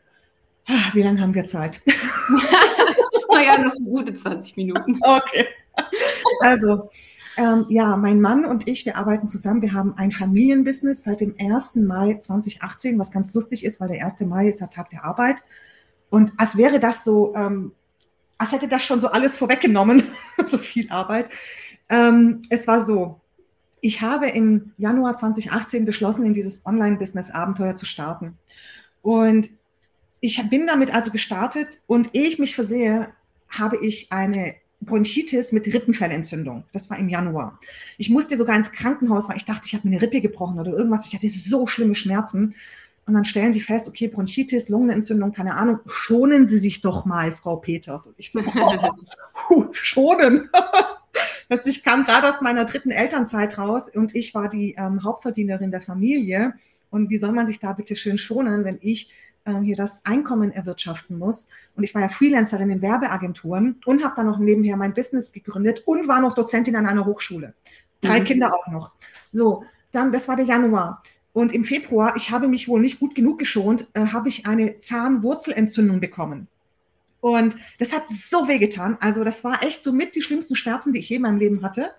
Ah, 0.66 0.90
wie 0.92 1.02
lange 1.02 1.20
haben 1.20 1.34
wir 1.34 1.44
Zeit? 1.44 1.80
naja, 3.32 3.58
noch 3.58 3.72
so 3.72 3.84
gute 3.84 4.14
20 4.14 4.56
Minuten. 4.56 5.00
Okay. 5.04 5.46
Also, 6.40 6.90
ähm, 7.36 7.66
ja, 7.68 7.96
mein 7.96 8.20
Mann 8.20 8.44
und 8.44 8.66
ich, 8.66 8.84
wir 8.84 8.96
arbeiten 8.96 9.28
zusammen. 9.28 9.62
Wir 9.62 9.72
haben 9.72 9.94
ein 9.96 10.10
Familienbusiness 10.10 11.04
seit 11.04 11.20
dem 11.20 11.36
1. 11.38 11.76
Mai 11.76 12.18
2018, 12.18 12.98
was 12.98 13.12
ganz 13.12 13.32
lustig 13.32 13.64
ist, 13.64 13.80
weil 13.80 13.88
der 13.88 14.04
1. 14.04 14.20
Mai 14.22 14.48
ist 14.48 14.60
der 14.60 14.70
Tag 14.70 14.90
der 14.90 15.04
Arbeit. 15.04 15.36
Und 16.10 16.32
als 16.36 16.56
wäre 16.56 16.80
das 16.80 17.04
so, 17.04 17.32
ähm, 17.36 17.72
als 18.38 18.52
hätte 18.52 18.68
das 18.68 18.84
schon 18.84 19.00
so 19.00 19.08
alles 19.08 19.36
vorweggenommen, 19.36 20.04
so 20.46 20.58
viel 20.58 20.90
Arbeit. 20.90 21.30
Ähm, 21.88 22.42
es 22.50 22.66
war 22.66 22.84
so, 22.84 23.20
ich 23.80 24.00
habe 24.00 24.28
im 24.28 24.72
Januar 24.78 25.16
2018 25.16 25.84
beschlossen, 25.84 26.24
in 26.24 26.34
dieses 26.34 26.64
Online-Business-Abenteuer 26.64 27.74
zu 27.74 27.86
starten. 27.86 28.38
Und 29.02 29.50
ich 30.20 30.42
bin 30.50 30.66
damit 30.66 30.92
also 30.92 31.10
gestartet 31.10 31.80
und 31.86 32.14
ehe 32.14 32.26
ich 32.26 32.38
mich 32.38 32.54
versehe, 32.54 33.08
habe 33.48 33.78
ich 33.78 34.10
eine 34.10 34.56
Bronchitis 34.80 35.52
mit 35.52 35.66
Rippenfellentzündung. 35.66 36.64
Das 36.72 36.90
war 36.90 36.98
im 36.98 37.08
Januar. 37.08 37.58
Ich 37.98 38.10
musste 38.10 38.36
sogar 38.36 38.56
ins 38.56 38.72
Krankenhaus, 38.72 39.28
weil 39.28 39.36
ich 39.36 39.44
dachte, 39.44 39.66
ich 39.66 39.74
habe 39.74 39.88
mir 39.88 39.96
eine 39.96 40.02
Rippe 40.02 40.20
gebrochen 40.20 40.60
oder 40.60 40.72
irgendwas. 40.72 41.06
Ich 41.06 41.14
hatte 41.14 41.28
so 41.28 41.66
schlimme 41.66 41.94
Schmerzen. 41.94 42.54
Und 43.08 43.14
dann 43.14 43.24
stellen 43.24 43.54
sie 43.54 43.60
fest, 43.60 43.88
okay, 43.88 44.06
Bronchitis, 44.06 44.68
Lungenentzündung, 44.68 45.32
keine 45.32 45.54
Ahnung, 45.54 45.78
schonen 45.86 46.46
Sie 46.46 46.58
sich 46.58 46.82
doch 46.82 47.06
mal, 47.06 47.32
Frau 47.32 47.56
Peters. 47.56 48.06
Und 48.06 48.14
ich 48.18 48.30
so, 48.30 48.40
oh, 49.50 49.64
schonen. 49.72 50.50
das, 51.48 51.66
ich 51.66 51.82
kam 51.82 52.04
gerade 52.04 52.28
aus 52.28 52.42
meiner 52.42 52.66
dritten 52.66 52.90
Elternzeit 52.90 53.56
raus 53.56 53.88
und 53.88 54.14
ich 54.14 54.34
war 54.34 54.50
die 54.50 54.74
ähm, 54.76 55.02
Hauptverdienerin 55.02 55.70
der 55.70 55.80
Familie. 55.80 56.52
Und 56.90 57.08
wie 57.08 57.16
soll 57.16 57.32
man 57.32 57.46
sich 57.46 57.58
da 57.58 57.72
bitte 57.72 57.96
schön 57.96 58.18
schonen, 58.18 58.64
wenn 58.64 58.76
ich 58.82 59.10
äh, 59.46 59.54
hier 59.62 59.76
das 59.76 60.04
Einkommen 60.04 60.52
erwirtschaften 60.52 61.16
muss. 61.18 61.48
Und 61.74 61.84
ich 61.84 61.94
war 61.94 62.02
ja 62.02 62.10
Freelancerin 62.10 62.68
in 62.68 62.82
Werbeagenturen 62.82 63.80
und 63.86 64.04
habe 64.04 64.16
dann 64.16 64.26
noch 64.26 64.38
nebenher 64.38 64.76
mein 64.76 64.92
Business 64.92 65.32
gegründet 65.32 65.82
und 65.86 66.08
war 66.08 66.20
noch 66.20 66.34
Dozentin 66.34 66.76
an 66.76 66.84
einer 66.84 67.06
Hochschule. 67.06 67.54
Drei 68.02 68.20
mhm. 68.20 68.24
Kinder 68.24 68.54
auch 68.54 68.66
noch. 68.66 68.92
So, 69.32 69.64
dann, 69.92 70.12
das 70.12 70.28
war 70.28 70.36
der 70.36 70.44
Januar. 70.44 71.02
Und 71.38 71.52
im 71.52 71.62
Februar, 71.62 72.16
ich 72.16 72.32
habe 72.32 72.48
mich 72.48 72.66
wohl 72.66 72.80
nicht 72.80 72.98
gut 72.98 73.14
genug 73.14 73.38
geschont, 73.38 73.86
äh, 73.94 74.06
habe 74.06 74.28
ich 74.28 74.46
eine 74.46 74.80
Zahnwurzelentzündung 74.80 76.00
bekommen. 76.00 76.48
Und 77.20 77.54
das 77.78 77.92
hat 77.92 78.08
so 78.08 78.48
wehgetan. 78.48 78.98
Also 78.98 79.22
das 79.22 79.44
war 79.44 79.62
echt 79.62 79.84
so 79.84 79.92
mit 79.92 80.16
die 80.16 80.20
schlimmsten 80.20 80.56
Schmerzen, 80.56 80.92
die 80.92 80.98
ich 80.98 81.08
je 81.08 81.14
in 81.14 81.22
meinem 81.22 81.38
Leben 81.38 81.62
hatte. 81.62 81.92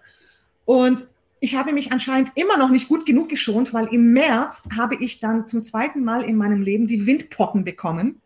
Und 0.65 1.07
ich 1.39 1.55
habe 1.55 1.71
mich 1.71 1.93
anscheinend 1.93 2.33
immer 2.35 2.57
noch 2.57 2.69
nicht 2.69 2.89
gut 2.89 3.05
genug 3.05 3.29
geschont, 3.29 3.73
weil 3.73 3.87
im 3.93 4.11
März 4.11 4.65
habe 4.75 4.97
ich 4.99 5.21
dann 5.21 5.47
zum 5.47 5.63
zweiten 5.63 6.03
Mal 6.03 6.23
in 6.23 6.35
meinem 6.35 6.61
Leben 6.61 6.87
die 6.87 7.07
Windpocken 7.07 7.63
bekommen. 7.63 8.21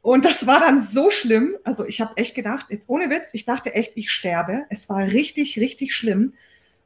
Und 0.00 0.24
das 0.24 0.46
war 0.46 0.60
dann 0.60 0.78
so 0.78 1.10
schlimm. 1.10 1.54
Also 1.64 1.84
ich 1.84 2.00
habe 2.00 2.16
echt 2.16 2.34
gedacht, 2.34 2.64
jetzt 2.70 2.88
ohne 2.88 3.10
Witz, 3.10 3.28
ich 3.34 3.44
dachte 3.44 3.74
echt, 3.74 3.92
ich 3.94 4.10
sterbe. 4.10 4.64
Es 4.70 4.88
war 4.88 5.00
richtig, 5.00 5.58
richtig 5.58 5.94
schlimm. 5.94 6.32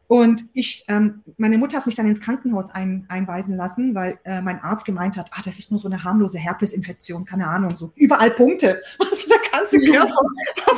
Und 0.07 0.45
ich, 0.53 0.85
ähm, 0.89 1.23
meine 1.39 1.57
Mutter 1.57 1.79
hat 1.79 1.87
mich 1.87 1.95
dann 1.95 2.07
ins 2.07 2.21
Krankenhaus 2.21 2.71
ein, 2.71 3.07
einweisen 3.09 3.57
lassen, 3.57 3.95
weil 3.95 4.19
äh, 4.25 4.43
mein 4.43 4.61
Arzt 4.61 4.85
gemeint 4.85 5.17
hat, 5.17 5.31
ah, 5.33 5.41
das 5.45 5.59
ist 5.59 5.71
nur 5.71 5.81
so 5.81 5.89
eine 5.89 6.05
harmlose 6.05 6.39
Herpesinfektion, 6.39 7.25
keine 7.25 7.49
Ahnung, 7.49 7.75
so 7.75 7.93
überall 7.95 8.31
Punkte. 8.31 8.83
Also 8.99 9.29
der 9.29 9.39
ganze 9.51 9.79
Körper. 9.79 10.15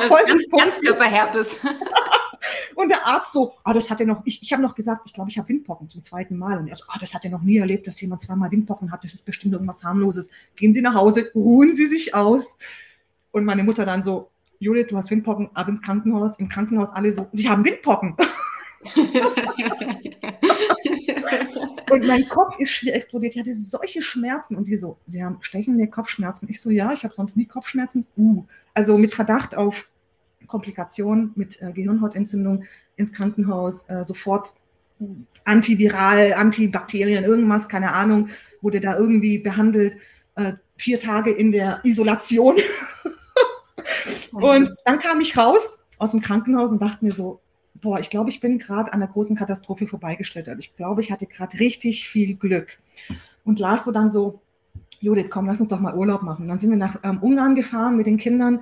voll 0.08 0.24
ganz, 0.26 0.44
ganz 0.50 0.80
Körperherpes. 0.80 1.56
Und 2.74 2.90
der 2.90 3.06
Arzt 3.06 3.32
so, 3.32 3.54
ah, 3.64 3.72
das 3.72 3.90
hat 3.90 4.00
er 4.00 4.06
noch, 4.06 4.22
ich, 4.24 4.42
ich 4.42 4.52
habe 4.52 4.62
noch 4.62 4.74
gesagt, 4.74 5.02
ich 5.06 5.12
glaube, 5.12 5.30
ich 5.30 5.38
habe 5.38 5.48
Windpocken 5.48 5.88
zum 5.88 6.02
zweiten 6.02 6.36
Mal. 6.36 6.58
Und 6.58 6.68
er 6.68 6.76
so, 6.76 6.84
ah, 6.88 6.98
das 7.00 7.14
hat 7.14 7.24
er 7.24 7.30
noch 7.30 7.42
nie 7.42 7.56
erlebt, 7.56 7.86
dass 7.86 8.00
jemand 8.00 8.20
zweimal 8.20 8.50
Windpocken 8.50 8.92
hat. 8.92 9.02
Das 9.04 9.14
ist 9.14 9.24
bestimmt 9.24 9.54
irgendwas 9.54 9.82
harmloses. 9.82 10.30
Gehen 10.54 10.72
Sie 10.72 10.82
nach 10.82 10.94
Hause, 10.94 11.30
ruhen 11.34 11.72
Sie 11.72 11.86
sich 11.86 12.14
aus. 12.14 12.58
Und 13.32 13.44
meine 13.44 13.62
Mutter 13.62 13.84
dann 13.84 14.02
so, 14.02 14.30
Judith, 14.58 14.86
du 14.88 14.96
hast 14.96 15.10
Windpocken, 15.10 15.50
ab 15.54 15.68
ins 15.68 15.82
Krankenhaus. 15.82 16.38
Im 16.38 16.48
Krankenhaus 16.48 16.90
alle 16.90 17.12
so, 17.12 17.28
Sie 17.32 17.48
haben 17.48 17.64
Windpocken. 17.64 18.16
und 21.90 22.06
mein 22.06 22.28
Kopf 22.28 22.58
ist 22.58 22.70
schier 22.70 22.94
explodiert. 22.94 23.34
Ich 23.34 23.40
hatte 23.40 23.54
solche 23.54 24.02
Schmerzen. 24.02 24.56
Und 24.56 24.68
die 24.68 24.76
so, 24.76 24.98
Sie 25.06 25.24
haben 25.24 25.38
stechende 25.40 25.88
Kopfschmerzen. 25.88 26.48
Ich 26.50 26.60
so, 26.60 26.70
ja, 26.70 26.92
ich 26.92 27.04
habe 27.04 27.14
sonst 27.14 27.36
nie 27.36 27.46
Kopfschmerzen. 27.46 28.06
Uh, 28.16 28.44
also 28.74 28.98
mit 28.98 29.14
Verdacht 29.14 29.56
auf 29.56 29.88
Komplikationen 30.46 31.32
mit 31.34 31.60
äh, 31.60 31.72
Gehirnhautentzündung 31.72 32.64
ins 32.96 33.12
Krankenhaus, 33.12 33.88
äh, 33.88 34.04
sofort 34.04 34.54
antiviral, 35.44 36.34
Antibakterien, 36.34 37.24
irgendwas, 37.24 37.68
keine 37.68 37.92
Ahnung, 37.92 38.28
wurde 38.62 38.80
da 38.80 38.96
irgendwie 38.96 39.38
behandelt. 39.38 39.98
Äh, 40.36 40.54
vier 40.76 41.00
Tage 41.00 41.30
in 41.30 41.52
der 41.52 41.80
Isolation. 41.84 42.56
Und 44.32 44.70
dann 44.84 45.00
kam 45.00 45.20
ich 45.20 45.36
raus 45.36 45.78
aus 45.98 46.10
dem 46.10 46.20
Krankenhaus 46.20 46.70
und 46.70 46.82
dachte 46.82 47.04
mir 47.04 47.12
so, 47.12 47.40
boah, 47.80 48.00
ich 48.00 48.10
glaube, 48.10 48.30
ich 48.30 48.40
bin 48.40 48.58
gerade 48.58 48.92
an 48.92 49.00
der 49.00 49.08
großen 49.08 49.36
Katastrophe 49.36 49.86
vorbeigeschlittert. 49.86 50.58
Ich 50.58 50.76
glaube, 50.76 51.00
ich 51.00 51.10
hatte 51.10 51.26
gerade 51.26 51.58
richtig 51.58 52.08
viel 52.08 52.34
Glück. 52.36 52.78
Und 53.44 53.58
las 53.58 53.84
so 53.84 53.92
dann 53.92 54.10
so, 54.10 54.40
Judith, 55.00 55.26
komm, 55.30 55.46
lass 55.46 55.60
uns 55.60 55.70
doch 55.70 55.80
mal 55.80 55.94
Urlaub 55.94 56.22
machen. 56.22 56.46
Dann 56.46 56.58
sind 56.58 56.70
wir 56.70 56.76
nach 56.76 56.98
ähm, 57.02 57.18
Ungarn 57.22 57.54
gefahren 57.54 57.96
mit 57.96 58.06
den 58.06 58.16
Kindern. 58.16 58.60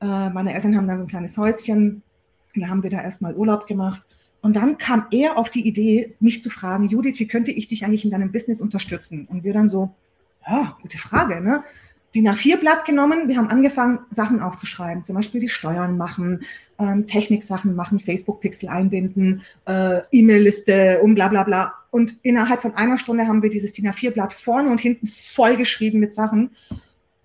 Äh, 0.00 0.30
meine 0.30 0.54
Eltern 0.54 0.76
haben 0.76 0.88
da 0.88 0.96
so 0.96 1.04
ein 1.04 1.08
kleines 1.08 1.36
Häuschen. 1.36 2.02
Und 2.54 2.62
da 2.62 2.68
haben 2.68 2.82
wir 2.82 2.90
da 2.90 3.02
erstmal 3.02 3.34
Urlaub 3.34 3.66
gemacht. 3.66 4.02
Und 4.40 4.56
dann 4.56 4.76
kam 4.78 5.06
er 5.10 5.38
auf 5.38 5.50
die 5.50 5.66
Idee, 5.66 6.16
mich 6.20 6.42
zu 6.42 6.50
fragen, 6.50 6.88
Judith, 6.88 7.18
wie 7.18 7.26
könnte 7.26 7.50
ich 7.50 7.66
dich 7.66 7.84
eigentlich 7.84 8.04
in 8.04 8.10
deinem 8.10 8.30
Business 8.30 8.60
unterstützen? 8.60 9.26
Und 9.26 9.42
wir 9.42 9.52
dann 9.52 9.68
so, 9.68 9.94
ja, 10.46 10.76
gute 10.82 10.98
Frage, 10.98 11.40
ne? 11.40 11.64
DIN 12.14 12.28
A4-Blatt 12.28 12.84
genommen, 12.84 13.28
wir 13.28 13.36
haben 13.36 13.48
angefangen, 13.48 13.98
Sachen 14.08 14.40
aufzuschreiben, 14.40 15.02
zum 15.02 15.16
Beispiel 15.16 15.40
die 15.40 15.48
Steuern 15.48 15.96
machen, 15.96 16.44
ähm, 16.78 17.06
Techniksachen 17.06 17.74
machen, 17.74 17.98
Facebook-Pixel 17.98 18.68
einbinden, 18.68 19.42
äh, 19.66 20.00
E-Mail-Liste 20.12 21.00
und 21.02 21.16
bla 21.16 21.28
bla 21.28 21.42
bla. 21.42 21.74
Und 21.90 22.16
innerhalb 22.22 22.62
von 22.62 22.74
einer 22.74 22.98
Stunde 22.98 23.26
haben 23.26 23.42
wir 23.42 23.50
dieses 23.50 23.72
DIN 23.72 23.88
A4-Blatt 23.88 24.32
vorne 24.32 24.70
und 24.70 24.80
hinten 24.80 25.06
vollgeschrieben 25.06 25.98
mit 25.98 26.12
Sachen. 26.12 26.50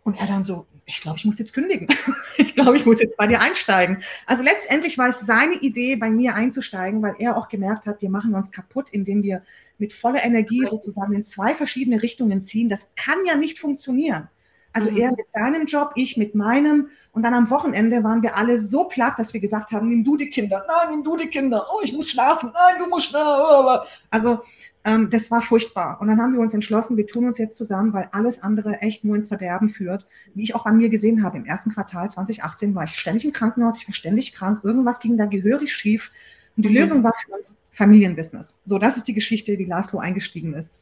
Und 0.03 0.17
er 0.19 0.25
dann 0.25 0.41
so, 0.41 0.65
ich 0.86 1.01
glaube, 1.01 1.19
ich 1.19 1.25
muss 1.25 1.38
jetzt 1.38 1.53
kündigen. 1.53 1.88
ich 2.38 2.55
glaube, 2.55 2.75
ich 2.75 2.86
muss 2.86 3.00
jetzt 3.00 3.17
bei 3.17 3.27
dir 3.27 3.41
einsteigen. 3.41 4.01
Also 4.25 4.41
letztendlich 4.41 4.98
war 4.98 5.08
es 5.08 5.19
seine 5.19 5.55
Idee, 5.55 5.98
bei 5.98 6.10
mir 6.10 6.34
einzusteigen, 6.34 7.03
weil 7.03 7.13
er 7.19 7.38
auch 7.38 7.48
gemerkt 7.48 7.86
hat, 7.86 8.01
wir 8.01 8.10
machen 8.10 8.34
uns 8.34 8.51
kaputt, 8.51 8.89
indem 8.89 9.22
wir 9.22 9.43
mit 9.77 9.93
voller 9.93 10.24
Energie 10.24 10.65
sozusagen 10.65 11.13
in 11.13 11.22
zwei 11.22 11.53
verschiedene 11.53 12.01
Richtungen 12.01 12.41
ziehen. 12.41 12.69
Das 12.69 12.91
kann 12.96 13.19
ja 13.27 13.36
nicht 13.36 13.60
funktionieren. 13.60 14.29
Also 14.73 14.91
mhm. 14.91 14.97
er 14.97 15.11
mit 15.11 15.29
seinem 15.29 15.65
Job, 15.65 15.91
ich 15.95 16.17
mit 16.17 16.35
meinem. 16.35 16.89
Und 17.11 17.23
dann 17.23 17.33
am 17.33 17.49
Wochenende 17.49 18.03
waren 18.03 18.21
wir 18.21 18.35
alle 18.35 18.57
so 18.57 18.85
platt, 18.85 19.13
dass 19.17 19.33
wir 19.33 19.39
gesagt 19.39 19.71
haben, 19.71 19.89
nimm 19.89 20.03
du 20.03 20.15
die 20.15 20.29
Kinder. 20.29 20.63
Nein, 20.67 20.95
nimm 20.95 21.03
du 21.03 21.17
die 21.17 21.27
Kinder. 21.27 21.65
Oh, 21.73 21.79
ich 21.83 21.93
muss 21.93 22.09
schlafen. 22.09 22.51
Nein, 22.53 22.79
du 22.79 22.89
musst 22.89 23.07
schlafen. 23.07 23.88
Also 24.11 24.41
ähm, 24.85 25.09
das 25.09 25.29
war 25.31 25.41
furchtbar. 25.41 25.99
Und 25.99 26.07
dann 26.07 26.21
haben 26.21 26.33
wir 26.33 26.39
uns 26.39 26.53
entschlossen, 26.53 26.97
wir 26.97 27.07
tun 27.07 27.25
uns 27.25 27.38
jetzt 27.38 27.57
zusammen, 27.57 27.93
weil 27.93 28.09
alles 28.11 28.41
andere 28.41 28.79
echt 28.81 29.03
nur 29.03 29.15
ins 29.15 29.27
Verderben 29.27 29.69
führt. 29.69 30.05
Wie 30.33 30.43
ich 30.43 30.55
auch 30.55 30.65
an 30.65 30.77
mir 30.77 30.89
gesehen 30.89 31.23
habe, 31.23 31.38
im 31.38 31.45
ersten 31.45 31.71
Quartal 31.71 32.09
2018 32.09 32.75
war 32.75 32.85
ich 32.85 32.91
ständig 32.91 33.25
im 33.25 33.33
Krankenhaus, 33.33 33.77
ich 33.77 33.88
war 33.88 33.93
ständig 33.93 34.33
krank. 34.33 34.61
Irgendwas 34.63 34.99
ging 34.99 35.17
da 35.17 35.25
gehörig 35.25 35.73
schief. 35.73 36.11
Und 36.55 36.65
die 36.65 36.69
mhm. 36.69 36.75
Lösung 36.75 37.03
war 37.03 37.13
für 37.25 37.33
uns 37.33 37.55
Familienbusiness. 37.71 38.59
So, 38.65 38.77
das 38.77 38.97
ist 38.97 39.07
die 39.07 39.13
Geschichte, 39.13 39.57
wie 39.57 39.65
Laszlo 39.65 39.99
eingestiegen 39.99 40.53
ist. 40.53 40.81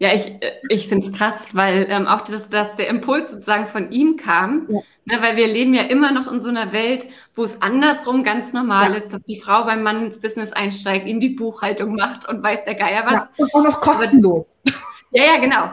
Ja, 0.00 0.14
ich, 0.14 0.32
ich 0.70 0.88
finde 0.88 1.06
es 1.06 1.12
krass, 1.12 1.48
weil 1.52 1.86
ähm, 1.90 2.06
auch 2.06 2.22
das, 2.22 2.48
dass 2.48 2.76
der 2.76 2.88
Impuls 2.88 3.30
sozusagen 3.30 3.66
von 3.66 3.92
ihm 3.92 4.16
kam, 4.16 4.66
ja. 4.70 4.80
ne, 5.04 5.22
weil 5.22 5.36
wir 5.36 5.46
leben 5.46 5.74
ja 5.74 5.82
immer 5.82 6.10
noch 6.10 6.32
in 6.32 6.40
so 6.40 6.48
einer 6.48 6.72
Welt, 6.72 7.06
wo 7.34 7.44
es 7.44 7.60
andersrum 7.60 8.22
ganz 8.22 8.54
normal 8.54 8.92
ja. 8.92 8.96
ist, 8.96 9.12
dass 9.12 9.22
die 9.24 9.38
Frau 9.38 9.64
beim 9.64 9.82
Mann 9.82 10.06
ins 10.06 10.18
Business 10.18 10.52
einsteigt, 10.52 11.06
ihm 11.06 11.20
die 11.20 11.28
Buchhaltung 11.28 11.96
macht 11.96 12.26
und 12.26 12.42
weiß 12.42 12.64
der 12.64 12.76
Geier 12.76 13.04
was. 13.04 13.12
Ja, 13.12 13.30
und 13.36 13.54
auch 13.54 13.62
noch 13.62 13.80
kostenlos. 13.82 14.62
Aber, 14.66 14.76
ja, 15.12 15.34
ja, 15.34 15.38
genau. 15.38 15.70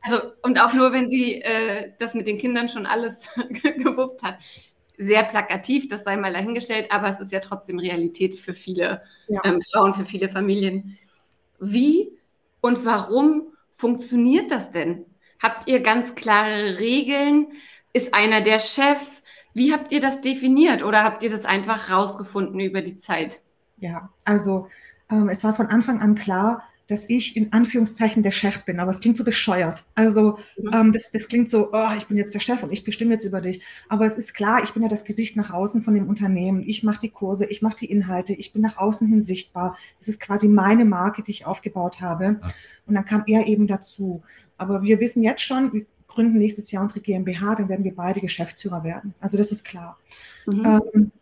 Also, 0.00 0.22
und 0.42 0.58
auch 0.58 0.72
nur, 0.72 0.94
wenn 0.94 1.10
sie 1.10 1.42
äh, 1.42 1.92
das 1.98 2.14
mit 2.14 2.26
den 2.26 2.38
Kindern 2.38 2.70
schon 2.70 2.86
alles 2.86 3.28
gewuppt 3.62 4.22
hat. 4.22 4.38
Sehr 4.96 5.24
plakativ, 5.24 5.90
das 5.90 6.04
sei 6.04 6.16
mal 6.16 6.32
dahingestellt, 6.32 6.90
aber 6.90 7.10
es 7.10 7.20
ist 7.20 7.30
ja 7.30 7.40
trotzdem 7.40 7.78
Realität 7.78 8.36
für 8.36 8.54
viele 8.54 9.02
ähm, 9.44 9.60
Frauen, 9.70 9.92
für 9.92 10.06
viele 10.06 10.30
Familien. 10.30 10.96
Wie 11.60 12.16
und 12.66 12.84
warum 12.84 13.52
funktioniert 13.76 14.50
das 14.50 14.72
denn? 14.72 15.06
Habt 15.40 15.68
ihr 15.68 15.80
ganz 15.80 16.16
klare 16.16 16.80
Regeln? 16.80 17.46
Ist 17.92 18.12
einer 18.12 18.40
der 18.40 18.58
Chef? 18.58 18.98
Wie 19.54 19.72
habt 19.72 19.92
ihr 19.92 20.00
das 20.00 20.20
definiert 20.20 20.82
oder 20.82 21.04
habt 21.04 21.22
ihr 21.22 21.30
das 21.30 21.44
einfach 21.44 21.92
rausgefunden 21.92 22.58
über 22.58 22.82
die 22.82 22.96
Zeit? 22.96 23.40
Ja, 23.76 24.08
also 24.24 24.66
ähm, 25.08 25.28
es 25.28 25.44
war 25.44 25.54
von 25.54 25.68
Anfang 25.68 26.00
an 26.00 26.16
klar, 26.16 26.64
dass 26.88 27.08
ich 27.08 27.36
in 27.36 27.52
Anführungszeichen 27.52 28.22
der 28.22 28.30
Chef 28.30 28.64
bin, 28.64 28.78
aber 28.78 28.92
es 28.92 29.00
klingt 29.00 29.16
so 29.16 29.24
bescheuert. 29.24 29.84
Also 29.94 30.38
mhm. 30.56 30.70
ähm, 30.72 30.92
das, 30.92 31.10
das 31.10 31.28
klingt 31.28 31.48
so, 31.48 31.70
oh, 31.72 31.88
ich 31.96 32.06
bin 32.06 32.16
jetzt 32.16 32.34
der 32.34 32.40
Chef 32.40 32.62
und 32.62 32.72
ich 32.72 32.84
bestimme 32.84 33.12
jetzt 33.12 33.24
über 33.24 33.40
dich. 33.40 33.60
Aber 33.88 34.06
es 34.06 34.18
ist 34.18 34.34
klar, 34.34 34.62
ich 34.62 34.72
bin 34.72 34.82
ja 34.82 34.88
das 34.88 35.04
Gesicht 35.04 35.36
nach 35.36 35.50
außen 35.50 35.82
von 35.82 35.94
dem 35.94 36.08
Unternehmen. 36.08 36.62
Ich 36.64 36.82
mache 36.84 37.00
die 37.00 37.10
Kurse, 37.10 37.46
ich 37.46 37.60
mache 37.60 37.78
die 37.78 37.90
Inhalte, 37.90 38.34
ich 38.34 38.52
bin 38.52 38.62
nach 38.62 38.76
außen 38.76 39.08
hin 39.08 39.22
sichtbar. 39.22 39.76
Es 40.00 40.08
ist 40.08 40.20
quasi 40.20 40.46
meine 40.46 40.84
Marke, 40.84 41.22
die 41.22 41.32
ich 41.32 41.46
aufgebaut 41.46 42.00
habe. 42.00 42.40
Und 42.86 42.94
dann 42.94 43.04
kam 43.04 43.24
er 43.26 43.46
eben 43.46 43.66
dazu. 43.66 44.22
Aber 44.56 44.82
wir 44.82 45.00
wissen 45.00 45.22
jetzt 45.22 45.42
schon, 45.42 45.72
wir 45.72 45.86
gründen 46.06 46.38
nächstes 46.38 46.70
Jahr 46.70 46.82
unsere 46.82 47.00
GmbH, 47.00 47.56
dann 47.56 47.68
werden 47.68 47.84
wir 47.84 47.94
beide 47.94 48.20
Geschäftsführer 48.20 48.84
werden. 48.84 49.14
Also 49.20 49.36
das 49.36 49.50
ist 49.50 49.64
klar. 49.64 49.98
Mhm. 50.46 50.80
Ähm, 50.94 51.12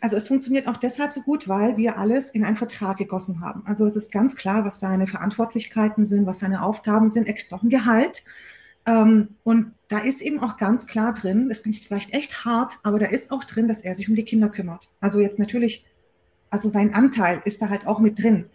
also 0.00 0.16
es 0.16 0.28
funktioniert 0.28 0.66
auch 0.66 0.76
deshalb 0.76 1.12
so 1.12 1.22
gut, 1.22 1.48
weil 1.48 1.76
wir 1.76 1.98
alles 1.98 2.30
in 2.30 2.44
einen 2.44 2.56
Vertrag 2.56 2.98
gegossen 2.98 3.40
haben. 3.40 3.62
Also 3.66 3.84
es 3.86 3.96
ist 3.96 4.12
ganz 4.12 4.36
klar, 4.36 4.64
was 4.64 4.80
seine 4.80 5.06
Verantwortlichkeiten 5.06 6.04
sind, 6.04 6.26
was 6.26 6.40
seine 6.40 6.62
Aufgaben 6.62 7.08
sind. 7.08 7.26
Er 7.26 7.34
kriegt 7.34 7.52
auch 7.52 7.62
ein 7.62 7.70
Gehalt. 7.70 8.24
Ähm, 8.86 9.36
und 9.44 9.72
da 9.88 9.98
ist 9.98 10.22
eben 10.22 10.40
auch 10.40 10.56
ganz 10.56 10.86
klar 10.86 11.14
drin, 11.14 11.48
das 11.48 11.62
klingt 11.62 11.76
vielleicht 11.78 12.12
echt 12.14 12.44
hart, 12.44 12.78
aber 12.82 12.98
da 12.98 13.06
ist 13.06 13.30
auch 13.30 13.44
drin, 13.44 13.68
dass 13.68 13.80
er 13.82 13.94
sich 13.94 14.08
um 14.08 14.14
die 14.14 14.24
Kinder 14.24 14.48
kümmert. 14.48 14.88
Also 15.00 15.20
jetzt 15.20 15.38
natürlich, 15.38 15.84
also 16.50 16.68
sein 16.68 16.94
Anteil 16.94 17.42
ist 17.44 17.60
da 17.60 17.68
halt 17.68 17.86
auch 17.86 17.98
mit 17.98 18.22
drin. 18.22 18.46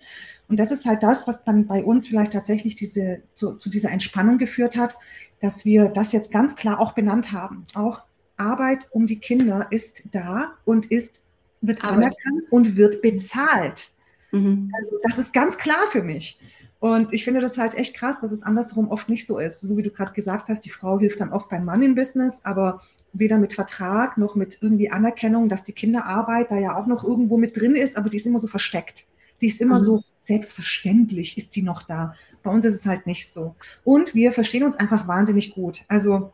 Und 0.48 0.60
das 0.60 0.72
ist 0.72 0.86
halt 0.86 1.04
das, 1.04 1.28
was 1.28 1.44
dann 1.44 1.68
bei 1.68 1.84
uns 1.84 2.08
vielleicht 2.08 2.34
tatsächlich 2.34 2.76
diese, 2.76 3.22
zu, 3.34 3.56
zu 3.56 3.70
dieser 3.70 3.92
Entspannung 3.92 4.38
geführt 4.38 4.76
hat, 4.76 4.98
dass 5.40 5.66
wir 5.66 5.90
das 5.90 6.12
jetzt 6.12 6.32
ganz 6.32 6.56
klar 6.56 6.80
auch 6.80 6.94
benannt 6.94 7.32
haben. 7.32 7.66
Auch 7.74 8.02
Arbeit 8.38 8.88
um 8.92 9.08
die 9.08 9.20
Kinder 9.20 9.68
ist 9.72 10.04
da 10.12 10.54
und 10.66 10.88
ist 10.88 11.24
wird 11.64 11.84
Arbeit. 11.84 11.98
anerkannt 11.98 12.52
und 12.52 12.76
wird 12.76 13.02
bezahlt. 13.02 13.90
Mhm. 14.32 14.72
Also 14.78 14.98
das 15.04 15.18
ist 15.18 15.34
ganz 15.34 15.58
klar 15.58 15.88
für 15.90 16.04
mich. 16.04 16.40
Und 16.80 17.14
ich 17.14 17.24
finde 17.24 17.40
das 17.40 17.58
halt 17.58 17.76
echt 17.76 17.96
krass, 17.96 18.20
dass 18.20 18.34
es 18.34 18.44
andersrum 18.44 18.90
oft 18.90 19.08
nicht 19.08 19.26
so 19.26 19.40
ist. 19.40 19.60
So 19.60 19.78
wie 19.78 19.84
du 19.84 19.90
gerade 19.90 20.12
gesagt 20.12 20.50
hast, 20.50 20.66
die 20.66 20.70
Frau 20.70 21.00
hilft 21.00 21.22
dann 21.22 21.32
oft 21.32 21.48
beim 21.48 21.64
Mann 21.64 21.82
im 21.82 21.96
Business, 21.96 22.42
aber 22.44 22.82
weder 23.14 23.38
mit 23.38 23.54
Vertrag 23.54 24.18
noch 24.18 24.36
mit 24.36 24.58
irgendwie 24.60 24.92
Anerkennung, 24.92 25.48
dass 25.48 25.64
die 25.64 25.72
Kinderarbeit 25.72 26.52
da 26.52 26.58
ja 26.58 26.76
auch 26.76 26.86
noch 26.86 27.06
irgendwo 27.06 27.38
mit 27.38 27.56
drin 27.56 27.76
ist, 27.76 27.96
aber 27.96 28.10
die 28.10 28.18
ist 28.18 28.26
immer 28.26 28.40
so 28.40 28.48
versteckt. 28.48 29.06
Die 29.40 29.48
ist 29.48 29.62
immer 29.62 29.80
mhm. 29.80 29.84
so 29.84 30.02
selbstverständlich, 30.20 31.38
ist 31.38 31.56
die 31.56 31.62
noch 31.62 31.84
da. 31.84 32.16
Bei 32.44 32.52
uns 32.52 32.66
ist 32.66 32.74
es 32.74 32.86
halt 32.86 33.08
nicht 33.08 33.30
so. 33.30 33.56
Und 33.86 34.14
wir 34.14 34.34
verstehen 34.34 34.64
uns 34.64 34.76
einfach 34.76 35.08
wahnsinnig 35.08 35.54
gut. 35.54 35.86
Also 35.88 36.34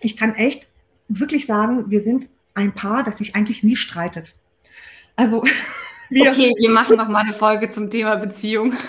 ich 0.00 0.16
kann 0.16 0.34
echt 0.34 0.68
wirklich 1.08 1.46
sagen, 1.46 1.90
wir 1.90 2.00
sind 2.00 2.28
ein 2.52 2.74
Paar, 2.74 3.02
das 3.02 3.18
sich 3.18 3.34
eigentlich 3.34 3.62
nie 3.62 3.76
streitet. 3.76 4.36
Also 5.16 5.42
wir. 6.10 6.30
Okay, 6.30 6.52
wir 6.58 6.70
machen 6.70 6.96
noch 6.96 7.08
mal 7.08 7.24
eine 7.24 7.34
Folge 7.34 7.70
zum 7.70 7.90
Thema 7.90 8.16
Beziehung. 8.16 8.72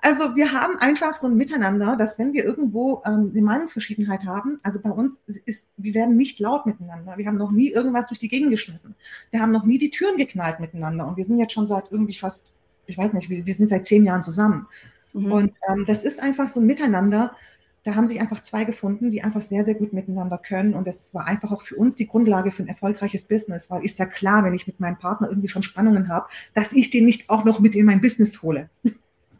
Also 0.00 0.36
wir 0.36 0.52
haben 0.52 0.78
einfach 0.78 1.16
so 1.16 1.26
ein 1.26 1.36
Miteinander, 1.36 1.96
dass 1.96 2.18
wenn 2.20 2.32
wir 2.32 2.44
irgendwo 2.44 3.02
ähm, 3.04 3.32
eine 3.34 3.42
Meinungsverschiedenheit 3.42 4.24
haben, 4.24 4.60
also 4.62 4.80
bei 4.80 4.90
uns 4.90 5.22
ist, 5.44 5.70
wir 5.76 5.92
werden 5.92 6.16
nicht 6.16 6.38
laut 6.38 6.66
miteinander. 6.66 7.18
Wir 7.18 7.26
haben 7.26 7.36
noch 7.36 7.50
nie 7.50 7.70
irgendwas 7.70 8.06
durch 8.06 8.20
die 8.20 8.28
Gegend 8.28 8.50
geschmissen. 8.50 8.94
Wir 9.32 9.40
haben 9.40 9.50
noch 9.50 9.64
nie 9.64 9.76
die 9.76 9.90
Türen 9.90 10.16
geknallt 10.16 10.60
miteinander. 10.60 11.06
Und 11.08 11.16
wir 11.16 11.24
sind 11.24 11.38
jetzt 11.38 11.52
schon 11.52 11.66
seit 11.66 11.90
irgendwie 11.90 12.14
fast, 12.14 12.52
ich 12.86 12.96
weiß 12.96 13.12
nicht, 13.12 13.28
wir, 13.28 13.44
wir 13.44 13.54
sind 13.54 13.68
seit 13.68 13.84
zehn 13.86 14.04
Jahren 14.04 14.22
zusammen. 14.22 14.68
Mhm. 15.14 15.32
Und 15.32 15.52
ähm, 15.68 15.84
das 15.84 16.04
ist 16.04 16.22
einfach 16.22 16.46
so 16.46 16.60
ein 16.60 16.66
Miteinander, 16.66 17.34
da 17.84 17.94
haben 17.94 18.06
sich 18.06 18.20
einfach 18.20 18.40
zwei 18.40 18.64
gefunden, 18.64 19.10
die 19.10 19.22
einfach 19.22 19.40
sehr, 19.40 19.64
sehr 19.64 19.74
gut 19.74 19.92
miteinander 19.92 20.38
können. 20.38 20.74
Und 20.74 20.86
das 20.86 21.14
war 21.14 21.26
einfach 21.26 21.52
auch 21.52 21.62
für 21.62 21.76
uns 21.76 21.96
die 21.96 22.06
Grundlage 22.06 22.50
für 22.50 22.62
ein 22.62 22.68
erfolgreiches 22.68 23.24
Business, 23.24 23.70
weil 23.70 23.84
ist 23.84 23.98
ja 23.98 24.06
klar, 24.06 24.44
wenn 24.44 24.54
ich 24.54 24.66
mit 24.66 24.80
meinem 24.80 24.98
Partner 24.98 25.28
irgendwie 25.28 25.48
schon 25.48 25.62
Spannungen 25.62 26.08
habe, 26.08 26.28
dass 26.54 26.72
ich 26.72 26.90
den 26.90 27.06
nicht 27.06 27.30
auch 27.30 27.44
noch 27.44 27.60
mit 27.60 27.74
in 27.74 27.86
mein 27.86 28.00
Business 28.00 28.42
hole. 28.42 28.68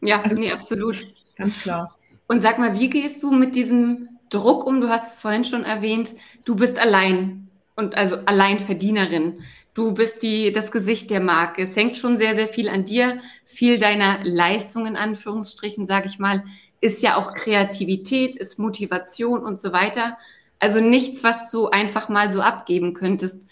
Ja, 0.01 0.21
also, 0.23 0.41
nee, 0.41 0.53
absolut. 0.53 0.97
Ganz 1.37 1.61
klar. 1.61 1.97
Und 2.27 2.43
sag 2.43 2.59
mal, 2.59 2.79
wie 2.79 2.91
gehst 2.91 3.23
du 3.23 3.33
mit 3.33 3.55
diesem 3.57 4.09
Druck 4.31 4.67
um? 4.67 4.81
Du 4.81 4.89
hast 4.89 5.15
es 5.15 5.21
vorhin 5.21 5.45
schon 5.45 5.65
erwähnt, 5.65 6.15
du 6.45 6.57
bist 6.57 6.79
allein 6.79 7.49
und 7.75 7.97
also 7.97 8.17
Alleinverdienerin. 8.25 9.41
Du 9.75 9.95
bist 9.95 10.23
die, 10.23 10.53
das 10.53 10.73
Gesicht 10.73 11.11
der 11.11 11.21
Marke. 11.21 11.63
Es 11.63 11.77
hängt 11.77 11.97
schon 11.97 12.17
sehr, 12.17 12.35
sehr 12.35 12.49
viel 12.49 12.69
an 12.69 12.85
dir, 12.85 13.21
viel 13.45 13.79
deiner 13.79 14.19
Leistung 14.25 14.87
in 14.87 14.97
Anführungsstrichen, 14.97 15.87
sage 15.87 16.09
ich 16.09 16.19
mal 16.19 16.45
ist 16.81 17.03
ja 17.03 17.17
auch 17.17 17.35
Kreativität, 17.35 18.37
ist 18.37 18.59
Motivation 18.59 19.45
und 19.45 19.61
so 19.61 19.73
weiter. 19.73 20.19
Also 20.59 20.81
nichts, 20.81 21.25
was 21.25 21.51
du 21.51 21.69
einfach 21.69 22.09
mal 22.09 22.31
so 22.31 22.41
abgeben 22.41 22.95
könntest. 22.95 23.43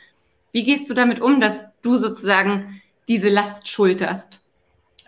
Wie 0.52 0.64
gehst 0.64 0.88
du 0.90 0.94
damit 0.94 1.20
um, 1.20 1.40
dass 1.40 1.54
du 1.82 1.98
sozusagen 1.98 2.80
diese 3.08 3.28
Last 3.28 3.68
schulterst? 3.68 4.40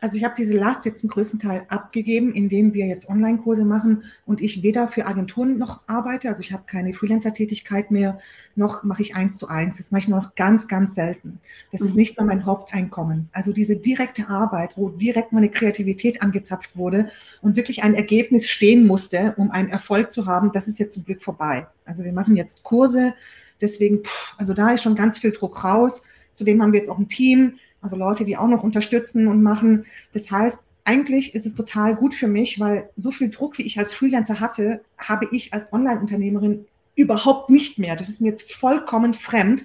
Also 0.00 0.16
ich 0.16 0.24
habe 0.24 0.34
diese 0.36 0.56
Last 0.56 0.84
jetzt 0.84 1.00
zum 1.00 1.08
größten 1.08 1.40
Teil 1.40 1.64
abgegeben, 1.68 2.32
indem 2.32 2.74
wir 2.74 2.86
jetzt 2.86 3.08
Online-Kurse 3.08 3.64
machen 3.64 4.04
und 4.26 4.40
ich 4.40 4.62
weder 4.62 4.88
für 4.88 5.06
Agenturen 5.06 5.58
noch 5.58 5.80
arbeite, 5.86 6.28
also 6.28 6.40
ich 6.40 6.52
habe 6.52 6.64
keine 6.66 6.92
Freelancer-Tätigkeit 6.92 7.90
mehr, 7.90 8.18
noch 8.54 8.82
mache 8.82 9.02
ich 9.02 9.14
eins 9.14 9.36
zu 9.36 9.48
eins. 9.48 9.76
Das 9.76 9.90
mache 9.90 10.00
ich 10.00 10.08
nur 10.08 10.18
noch 10.18 10.34
ganz, 10.34 10.68
ganz 10.68 10.94
selten. 10.94 11.40
Das 11.72 11.80
mhm. 11.80 11.86
ist 11.86 11.94
nicht 11.96 12.16
mehr 12.16 12.26
mein 12.26 12.44
Haupteinkommen. 12.44 13.28
Also 13.32 13.52
diese 13.52 13.76
direkte 13.76 14.28
Arbeit, 14.28 14.72
wo 14.76 14.88
direkt 14.88 15.32
meine 15.32 15.50
Kreativität 15.50 16.22
angezapft 16.22 16.76
wurde 16.76 17.10
und 17.40 17.56
wirklich 17.56 17.82
ein 17.82 17.94
Ergebnis 17.94 18.48
stehen 18.48 18.86
musste, 18.86 19.34
um 19.36 19.50
einen 19.50 19.68
Erfolg 19.68 20.12
zu 20.12 20.26
haben, 20.26 20.52
das 20.52 20.68
ist 20.68 20.78
jetzt 20.78 20.94
zum 20.94 21.04
Glück 21.04 21.22
vorbei. 21.22 21.66
Also 21.84 22.04
wir 22.04 22.12
machen 22.12 22.36
jetzt 22.36 22.62
Kurse, 22.62 23.14
Deswegen, 23.60 24.02
also 24.36 24.54
da 24.54 24.70
ist 24.70 24.82
schon 24.82 24.94
ganz 24.94 25.18
viel 25.18 25.32
Druck 25.32 25.64
raus. 25.64 26.02
Zudem 26.32 26.62
haben 26.62 26.72
wir 26.72 26.78
jetzt 26.78 26.90
auch 26.90 26.98
ein 26.98 27.08
Team, 27.08 27.58
also 27.80 27.96
Leute, 27.96 28.24
die 28.24 28.36
auch 28.36 28.48
noch 28.48 28.62
unterstützen 28.62 29.28
und 29.28 29.42
machen. 29.42 29.86
Das 30.12 30.30
heißt, 30.30 30.60
eigentlich 30.84 31.34
ist 31.34 31.46
es 31.46 31.54
total 31.54 31.96
gut 31.96 32.14
für 32.14 32.28
mich, 32.28 32.58
weil 32.58 32.88
so 32.96 33.10
viel 33.10 33.30
Druck, 33.30 33.58
wie 33.58 33.62
ich 33.62 33.78
als 33.78 33.92
Freelancer 33.94 34.40
hatte, 34.40 34.80
habe 34.96 35.28
ich 35.32 35.52
als 35.52 35.72
Online-Unternehmerin 35.72 36.66
überhaupt 36.94 37.50
nicht 37.50 37.78
mehr. 37.78 37.94
Das 37.94 38.08
ist 38.08 38.20
mir 38.20 38.28
jetzt 38.28 38.52
vollkommen 38.52 39.14
fremd. 39.14 39.64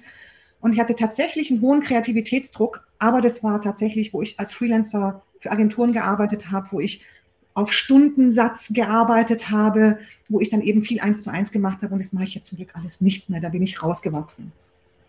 Und 0.60 0.72
ich 0.72 0.80
hatte 0.80 0.94
tatsächlich 0.94 1.50
einen 1.50 1.60
hohen 1.60 1.80
Kreativitätsdruck, 1.80 2.86
aber 2.98 3.20
das 3.20 3.42
war 3.42 3.60
tatsächlich, 3.60 4.14
wo 4.14 4.22
ich 4.22 4.38
als 4.38 4.52
Freelancer 4.52 5.22
für 5.38 5.50
Agenturen 5.50 5.92
gearbeitet 5.92 6.50
habe, 6.50 6.68
wo 6.70 6.80
ich 6.80 7.02
auf 7.54 7.72
Stundensatz 7.72 8.72
gearbeitet 8.72 9.50
habe, 9.50 9.98
wo 10.28 10.40
ich 10.40 10.48
dann 10.48 10.60
eben 10.60 10.82
viel 10.82 11.00
eins 11.00 11.22
zu 11.22 11.30
eins 11.30 11.52
gemacht 11.52 11.82
habe. 11.82 11.92
Und 11.92 12.00
das 12.00 12.12
mache 12.12 12.24
ich 12.24 12.34
jetzt 12.34 12.48
zum 12.48 12.56
Glück 12.56 12.70
alles 12.74 13.00
nicht 13.00 13.30
mehr. 13.30 13.40
Da 13.40 13.48
bin 13.48 13.62
ich 13.62 13.82
rausgewachsen. 13.82 14.52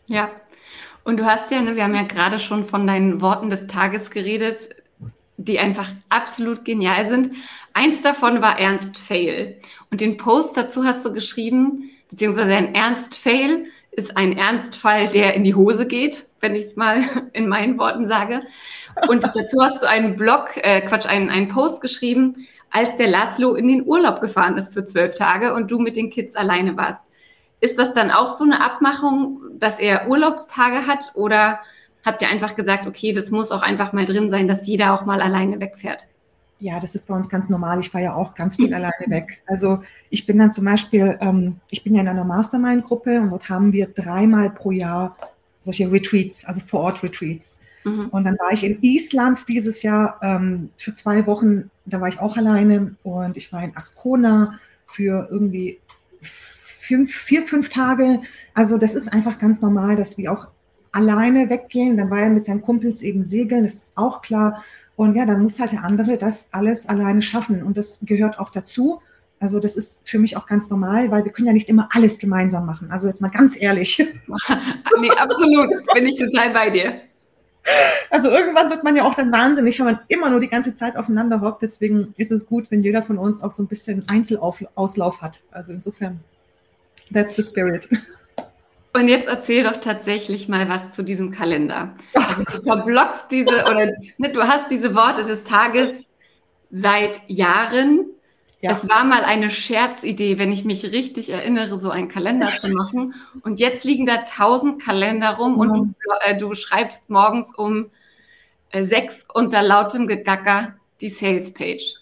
Ja. 0.07 0.29
Und 1.05 1.17
du 1.17 1.25
hast 1.25 1.51
ja, 1.51 1.61
ne, 1.61 1.77
wir 1.77 1.85
haben 1.85 1.95
ja 1.95 2.03
gerade 2.03 2.39
schon 2.39 2.65
von 2.65 2.85
deinen 2.85 3.21
Worten 3.21 3.49
des 3.49 3.67
Tages 3.67 4.09
geredet, 4.09 4.69
die 5.37 5.59
einfach 5.59 5.89
absolut 6.09 6.65
genial 6.65 7.07
sind. 7.07 7.31
Eins 7.73 8.01
davon 8.01 8.41
war 8.41 8.59
Ernst 8.59 8.97
Fail. 8.97 9.61
Und 9.91 10.01
den 10.01 10.17
Post 10.17 10.57
dazu 10.57 10.83
hast 10.83 11.05
du 11.05 11.13
geschrieben, 11.13 11.91
beziehungsweise 12.09 12.53
ein 12.53 12.75
Ernst 12.75 13.15
Fail 13.15 13.67
ist 13.95 14.17
ein 14.17 14.37
Ernstfall, 14.37 15.07
der 15.07 15.35
in 15.35 15.43
die 15.43 15.55
Hose 15.55 15.85
geht, 15.85 16.27
wenn 16.41 16.55
ich 16.55 16.65
es 16.65 16.75
mal 16.75 17.03
in 17.33 17.47
meinen 17.47 17.77
Worten 17.77 18.05
sage. 18.05 18.41
Und 19.07 19.23
dazu 19.23 19.61
hast 19.61 19.83
du 19.83 19.87
einen 19.87 20.15
Blog, 20.15 20.57
äh, 20.57 20.81
Quatsch, 20.81 21.05
einen, 21.05 21.29
einen 21.29 21.47
Post 21.47 21.81
geschrieben, 21.81 22.47
als 22.71 22.97
der 22.97 23.07
Laszlo 23.07 23.55
in 23.55 23.67
den 23.67 23.85
Urlaub 23.85 24.19
gefahren 24.21 24.57
ist 24.57 24.73
für 24.73 24.83
zwölf 24.83 25.15
Tage 25.15 25.53
und 25.53 25.71
du 25.71 25.79
mit 25.79 25.95
den 25.95 26.09
Kids 26.09 26.35
alleine 26.35 26.75
warst. 26.75 26.99
Ist 27.65 27.79
das 27.79 27.95
dann 27.95 28.11
auch 28.11 28.37
so 28.37 28.43
eine 28.43 28.63
Abmachung, 28.63 29.41
dass 29.57 29.79
er 29.79 30.07
Urlaubstage 30.07 30.85
hat 30.85 31.13
oder 31.15 31.61
habt 32.05 32.21
ihr 32.21 32.29
einfach 32.29 32.55
gesagt, 32.55 32.85
okay, 32.85 33.11
das 33.11 33.31
muss 33.31 33.49
auch 33.49 33.63
einfach 33.63 33.91
mal 33.91 34.05
drin 34.05 34.29
sein, 34.29 34.47
dass 34.47 34.67
jeder 34.67 34.93
auch 34.93 35.05
mal 35.05 35.19
alleine 35.19 35.59
wegfährt? 35.59 36.07
Ja, 36.59 36.79
das 36.79 36.93
ist 36.93 37.07
bei 37.07 37.15
uns 37.15 37.27
ganz 37.27 37.49
normal. 37.49 37.79
Ich 37.79 37.91
war 37.91 38.01
ja 38.01 38.13
auch 38.13 38.35
ganz 38.35 38.57
viel 38.57 38.71
alleine 38.75 39.07
weg. 39.07 39.41
Also 39.47 39.81
ich 40.11 40.27
bin 40.27 40.37
dann 40.37 40.51
zum 40.51 40.65
Beispiel, 40.65 41.17
ähm, 41.19 41.55
ich 41.71 41.83
bin 41.83 41.95
ja 41.95 42.01
in 42.01 42.07
einer 42.07 42.23
Mastermind-Gruppe 42.23 43.19
und 43.19 43.31
dort 43.31 43.49
haben 43.49 43.73
wir 43.73 43.87
dreimal 43.87 44.51
pro 44.51 44.69
Jahr 44.69 45.17
solche 45.59 45.91
Retreats, 45.91 46.45
also 46.45 46.61
Vor-Ort-Retreats. 46.67 47.61
Mhm. 47.83 48.09
Und 48.09 48.25
dann 48.25 48.37
war 48.37 48.51
ich 48.51 48.63
in 48.63 48.77
Island 48.83 49.49
dieses 49.49 49.81
Jahr 49.81 50.19
ähm, 50.21 50.69
für 50.77 50.93
zwei 50.93 51.25
Wochen, 51.25 51.71
da 51.85 51.99
war 51.99 52.09
ich 52.09 52.19
auch 52.19 52.37
alleine 52.37 52.95
und 53.01 53.37
ich 53.37 53.51
war 53.51 53.63
in 53.63 53.75
Ascona 53.75 54.59
für 54.85 55.27
irgendwie 55.31 55.79
fünf, 56.87 57.13
vier, 57.13 57.43
fünf 57.43 57.69
Tage. 57.69 58.21
Also 58.53 58.77
das 58.77 58.95
ist 58.95 59.11
einfach 59.11 59.39
ganz 59.39 59.61
normal, 59.61 59.95
dass 59.95 60.17
wir 60.17 60.31
auch 60.31 60.47
alleine 60.91 61.49
weggehen. 61.49 61.97
Dann 61.97 62.09
war 62.09 62.19
er 62.19 62.29
mit 62.29 62.45
seinen 62.45 62.61
Kumpels 62.61 63.01
eben 63.01 63.23
segeln, 63.23 63.63
das 63.63 63.73
ist 63.73 63.97
auch 63.97 64.21
klar. 64.21 64.63
Und 64.95 65.15
ja, 65.15 65.25
dann 65.25 65.41
muss 65.41 65.59
halt 65.59 65.73
der 65.73 65.83
andere 65.83 66.17
das 66.17 66.49
alles 66.51 66.87
alleine 66.87 67.21
schaffen. 67.21 67.63
Und 67.63 67.77
das 67.77 67.99
gehört 68.03 68.39
auch 68.39 68.49
dazu. 68.49 69.01
Also 69.39 69.59
das 69.59 69.75
ist 69.75 69.99
für 70.05 70.17
mich 70.17 70.37
auch 70.37 70.45
ganz 70.45 70.69
normal, 70.69 71.11
weil 71.11 71.25
wir 71.25 71.31
können 71.31 71.47
ja 71.47 71.53
nicht 71.53 71.67
immer 71.67 71.89
alles 71.91 72.17
gemeinsam 72.19 72.65
machen. 72.65 72.89
Also 72.91 73.07
jetzt 73.07 73.21
mal 73.21 73.29
ganz 73.29 73.59
ehrlich. 73.59 73.97
nee, 75.01 75.09
absolut, 75.09 75.69
bin 75.93 76.07
ich 76.07 76.17
total 76.17 76.53
bei 76.53 76.69
dir. 76.69 77.01
Also 78.09 78.29
irgendwann 78.29 78.69
wird 78.69 78.83
man 78.83 78.95
ja 78.95 79.03
auch 79.03 79.15
dann 79.15 79.31
wahnsinnig, 79.31 79.77
wenn 79.79 79.85
man 79.85 79.99
immer 80.07 80.29
nur 80.29 80.39
die 80.39 80.47
ganze 80.47 80.73
Zeit 80.73 80.95
aufeinander 80.95 81.41
hockt. 81.41 81.61
Deswegen 81.61 82.13
ist 82.17 82.31
es 82.31 82.45
gut, 82.45 82.71
wenn 82.71 82.83
jeder 82.83 83.01
von 83.01 83.17
uns 83.17 83.41
auch 83.41 83.51
so 83.51 83.63
ein 83.63 83.67
bisschen 83.67 84.07
Einzelauslauf 84.07 85.21
hat. 85.21 85.41
Also 85.51 85.73
insofern, 85.73 86.21
that's 87.11 87.35
the 87.35 87.43
spirit. 87.43 87.87
Und 88.95 89.09
jetzt 89.09 89.27
erzähl 89.27 89.63
doch 89.63 89.75
tatsächlich 89.77 90.47
mal 90.47 90.69
was 90.69 90.93
zu 90.93 91.03
diesem 91.03 91.31
Kalender. 91.31 91.95
Also 92.13 92.43
du 92.45 92.61
verblockst 92.61 93.29
diese, 93.29 93.49
oder 93.69 93.87
ne, 94.17 94.31
du 94.31 94.41
hast 94.43 94.71
diese 94.71 94.95
Worte 94.95 95.25
des 95.25 95.43
Tages 95.43 95.91
seit 96.71 97.21
Jahren. 97.27 98.05
Ja. 98.61 98.71
Es 98.71 98.87
war 98.87 99.03
mal 99.03 99.25
eine 99.25 99.49
Scherzidee, 99.49 100.39
wenn 100.39 100.51
ich 100.53 100.63
mich 100.63 100.91
richtig 100.93 101.29
erinnere, 101.29 101.77
so 101.77 101.89
einen 101.89 102.07
Kalender 102.07 102.53
zu 102.59 102.69
machen. 102.69 103.15
Und 103.43 103.59
jetzt 103.59 103.83
liegen 103.83 104.05
da 104.05 104.19
tausend 104.19 104.81
Kalender 104.81 105.31
rum 105.31 105.57
und 105.57 105.73
du, 105.73 105.83
mhm. 105.83 105.95
äh, 106.21 106.37
du 106.37 106.55
schreibst 106.55 107.09
morgens 107.09 107.53
um 107.53 107.87
äh, 108.71 108.83
sechs 108.85 109.25
unter 109.33 109.61
lautem 109.61 110.07
Gegacker 110.07 110.75
die 111.01 111.09
Sales-Page. 111.09 111.95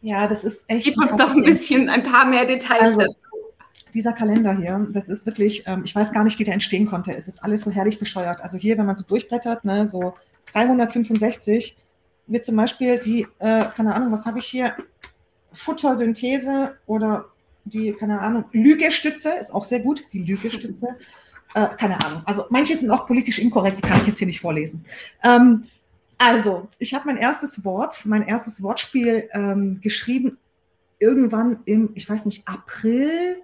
Ja, 0.00 0.26
das 0.26 0.44
ist 0.44 0.64
echt. 0.68 0.84
Gib 0.84 0.96
uns 0.96 1.14
doch 1.16 1.34
ein 1.34 1.42
bisschen, 1.42 1.88
ein 1.88 2.04
paar 2.04 2.24
mehr 2.26 2.46
Details 2.46 2.98
also, 2.98 3.14
dieser 3.94 4.12
Kalender 4.12 4.56
hier, 4.56 4.86
das 4.92 5.08
ist 5.08 5.26
wirklich, 5.26 5.64
ähm, 5.66 5.82
ich 5.84 5.94
weiß 5.94 6.12
gar 6.12 6.24
nicht, 6.24 6.38
wie 6.38 6.44
der 6.44 6.54
entstehen 6.54 6.86
konnte. 6.86 7.14
Es 7.14 7.28
ist 7.28 7.42
alles 7.42 7.62
so 7.62 7.70
herrlich 7.70 7.98
bescheuert. 7.98 8.42
Also 8.42 8.56
hier, 8.56 8.78
wenn 8.78 8.86
man 8.86 8.96
so 8.96 9.04
durchblättert, 9.04 9.64
ne, 9.64 9.86
so 9.86 10.14
365 10.52 11.76
wird 12.26 12.44
zum 12.44 12.56
Beispiel 12.56 12.98
die, 12.98 13.26
äh, 13.38 13.64
keine 13.74 13.94
Ahnung, 13.94 14.12
was 14.12 14.26
habe 14.26 14.38
ich 14.38 14.46
hier? 14.46 14.74
Futtersynthese 15.52 16.76
oder 16.86 17.26
die, 17.64 17.92
keine 17.92 18.20
Ahnung, 18.20 18.44
Lügestütze 18.52 19.30
ist 19.38 19.52
auch 19.52 19.64
sehr 19.64 19.80
gut, 19.80 20.02
die 20.12 20.24
Lügestütze. 20.24 20.96
Äh, 21.54 21.66
keine 21.78 22.04
Ahnung. 22.04 22.20
Also 22.26 22.44
manche 22.50 22.76
sind 22.76 22.90
auch 22.90 23.06
politisch 23.06 23.38
inkorrekt, 23.38 23.78
die 23.78 23.88
kann 23.88 24.02
ich 24.02 24.06
jetzt 24.06 24.18
hier 24.18 24.26
nicht 24.26 24.42
vorlesen. 24.42 24.84
Ähm, 25.24 25.62
also, 26.18 26.68
ich 26.78 26.92
habe 26.92 27.06
mein 27.06 27.16
erstes 27.16 27.64
Wort, 27.64 28.04
mein 28.04 28.22
erstes 28.22 28.62
Wortspiel 28.62 29.30
ähm, 29.32 29.80
geschrieben, 29.80 30.36
irgendwann 30.98 31.60
im, 31.64 31.92
ich 31.94 32.06
weiß 32.06 32.26
nicht, 32.26 32.46
April 32.46 33.36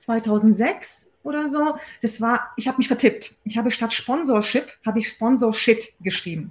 2006 0.00 1.06
oder 1.22 1.48
so. 1.48 1.74
Das 2.02 2.20
war, 2.20 2.50
ich 2.56 2.66
habe 2.68 2.78
mich 2.78 2.88
vertippt. 2.88 3.34
Ich 3.44 3.56
habe 3.56 3.70
statt 3.70 3.92
Sponsorship, 3.92 4.72
habe 4.84 4.98
ich 4.98 5.08
Sponsorshit 5.08 5.92
geschrieben. 6.00 6.50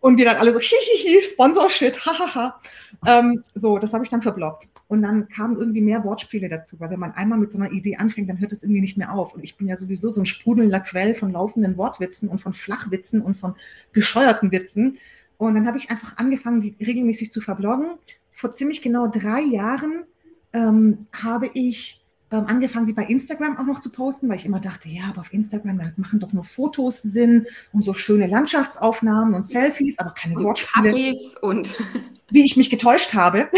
Und 0.00 0.16
wir 0.16 0.24
dann 0.24 0.36
alle 0.36 0.52
so, 0.52 0.60
hihihi, 0.60 1.22
Sponsorshit, 1.22 2.04
hahaha. 2.04 2.60
ähm, 3.06 3.44
so, 3.54 3.78
das 3.78 3.92
habe 3.92 4.04
ich 4.04 4.10
dann 4.10 4.22
verblockt. 4.22 4.68
Und 4.88 5.02
dann 5.02 5.28
kamen 5.28 5.56
irgendwie 5.56 5.80
mehr 5.80 6.04
Wortspiele 6.04 6.48
dazu, 6.48 6.78
weil 6.78 6.90
wenn 6.90 6.98
man 6.98 7.12
einmal 7.12 7.38
mit 7.38 7.50
so 7.50 7.58
einer 7.58 7.70
Idee 7.70 7.96
anfängt, 7.96 8.28
dann 8.28 8.40
hört 8.40 8.52
es 8.52 8.62
irgendwie 8.62 8.80
nicht 8.80 8.98
mehr 8.98 9.12
auf. 9.12 9.34
Und 9.34 9.42
ich 9.42 9.56
bin 9.56 9.68
ja 9.68 9.76
sowieso 9.76 10.10
so 10.10 10.20
ein 10.20 10.26
sprudelnder 10.26 10.80
Quell 10.80 11.14
von 11.14 11.32
laufenden 11.32 11.76
Wortwitzen 11.76 12.28
und 12.28 12.38
von 12.38 12.52
Flachwitzen 12.52 13.22
und 13.22 13.36
von 13.36 13.54
bescheuerten 13.92 14.52
Witzen. 14.52 14.98
Und 15.38 15.54
dann 15.54 15.66
habe 15.66 15.78
ich 15.78 15.90
einfach 15.90 16.18
angefangen, 16.18 16.60
die 16.60 16.76
regelmäßig 16.78 17.32
zu 17.32 17.40
verbloggen. 17.40 17.92
Vor 18.32 18.52
ziemlich 18.52 18.82
genau 18.82 19.06
drei 19.06 19.40
Jahren 19.40 20.04
ähm, 20.52 20.98
habe 21.12 21.50
ich 21.54 22.01
ähm, 22.32 22.46
angefangen, 22.46 22.86
die 22.86 22.92
bei 22.92 23.04
Instagram 23.04 23.58
auch 23.58 23.64
noch 23.64 23.78
zu 23.78 23.90
posten, 23.90 24.28
weil 24.28 24.36
ich 24.36 24.46
immer 24.46 24.60
dachte, 24.60 24.88
ja, 24.88 25.04
aber 25.10 25.20
auf 25.20 25.32
Instagram 25.32 25.92
machen 25.96 26.18
doch 26.18 26.32
nur 26.32 26.44
Fotos 26.44 27.02
Sinn 27.02 27.46
und 27.72 27.84
so 27.84 27.94
schöne 27.94 28.26
Landschaftsaufnahmen 28.26 29.34
und 29.34 29.46
Selfies, 29.46 29.98
aber 29.98 30.10
keine 30.10 30.36
und 30.36 30.44
Wortspiele. 30.44 31.14
und 31.42 31.74
wie 32.30 32.44
ich 32.44 32.56
mich 32.56 32.70
getäuscht 32.70 33.14
habe. 33.14 33.48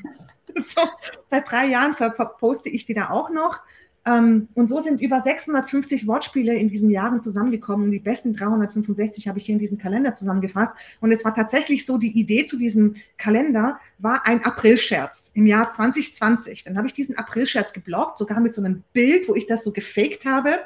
so, 0.56 0.80
seit 1.26 1.50
drei 1.50 1.66
Jahren 1.66 1.94
poste 2.38 2.68
ich 2.68 2.84
die 2.84 2.94
da 2.94 3.10
auch 3.10 3.30
noch. 3.30 3.60
Ähm, 4.06 4.48
und 4.54 4.68
so 4.68 4.80
sind 4.80 5.00
über 5.00 5.20
650 5.20 6.06
Wortspiele 6.06 6.54
in 6.54 6.68
diesen 6.68 6.90
Jahren 6.90 7.20
zusammengekommen. 7.20 7.90
Die 7.90 7.98
besten 7.98 8.32
365 8.32 9.26
habe 9.26 9.38
ich 9.38 9.46
hier 9.46 9.54
in 9.54 9.58
diesem 9.58 9.78
Kalender 9.78 10.14
zusammengefasst. 10.14 10.76
Und 11.00 11.10
es 11.10 11.24
war 11.24 11.34
tatsächlich 11.34 11.84
so, 11.84 11.98
die 11.98 12.16
Idee 12.18 12.44
zu 12.44 12.56
diesem 12.56 12.94
Kalender 13.18 13.80
war 13.98 14.24
ein 14.24 14.44
Aprilscherz 14.44 15.32
im 15.34 15.46
Jahr 15.46 15.68
2020. 15.68 16.64
Dann 16.64 16.76
habe 16.76 16.86
ich 16.86 16.92
diesen 16.92 17.18
Aprilscherz 17.18 17.72
geblockt, 17.72 18.16
sogar 18.16 18.38
mit 18.38 18.54
so 18.54 18.62
einem 18.62 18.84
Bild, 18.92 19.28
wo 19.28 19.34
ich 19.34 19.46
das 19.46 19.64
so 19.64 19.72
gefaked 19.72 20.24
habe. 20.24 20.60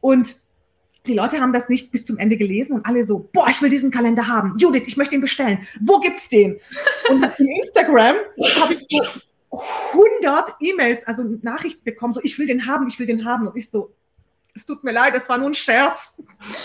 Und 0.00 0.36
die 1.08 1.14
Leute 1.14 1.40
haben 1.40 1.52
das 1.52 1.68
nicht 1.68 1.90
bis 1.90 2.04
zum 2.04 2.18
Ende 2.18 2.36
gelesen 2.36 2.74
und 2.74 2.86
alle 2.86 3.02
so, 3.02 3.28
boah, 3.32 3.48
ich 3.48 3.60
will 3.60 3.70
diesen 3.70 3.90
Kalender 3.90 4.28
haben. 4.28 4.56
Judith, 4.58 4.84
ich 4.86 4.96
möchte 4.96 5.16
ihn 5.16 5.20
bestellen. 5.20 5.66
Wo 5.80 5.98
gibt's 5.98 6.28
den? 6.28 6.60
Und 7.08 7.24
in 7.38 7.48
Instagram 7.48 8.16
habe 8.60 8.74
ich 8.88 9.00
100 9.50 10.56
E-Mails, 10.60 11.04
also 11.06 11.22
Nachrichten 11.42 11.84
bekommen, 11.84 12.12
so 12.12 12.20
ich 12.22 12.38
will 12.38 12.46
den 12.46 12.66
haben, 12.66 12.86
ich 12.88 12.98
will 12.98 13.06
den 13.06 13.24
haben. 13.24 13.48
Und 13.48 13.56
ich 13.56 13.70
so, 13.70 13.94
es 14.54 14.66
tut 14.66 14.84
mir 14.84 14.92
leid, 14.92 15.14
das 15.14 15.28
war 15.28 15.38
nur 15.38 15.48
ein 15.48 15.54
Scherz. 15.54 16.14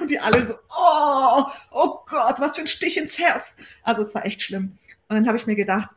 und 0.00 0.10
die 0.10 0.18
alle 0.18 0.46
so, 0.46 0.54
oh, 0.76 1.44
oh 1.72 1.98
Gott, 2.06 2.40
was 2.40 2.56
für 2.56 2.62
ein 2.62 2.66
Stich 2.66 2.96
ins 2.96 3.18
Herz. 3.18 3.56
Also 3.82 4.02
es 4.02 4.14
war 4.14 4.24
echt 4.24 4.42
schlimm. 4.42 4.78
Und 5.08 5.16
dann 5.16 5.26
habe 5.26 5.36
ich 5.36 5.46
mir 5.46 5.56
gedacht, 5.56 5.90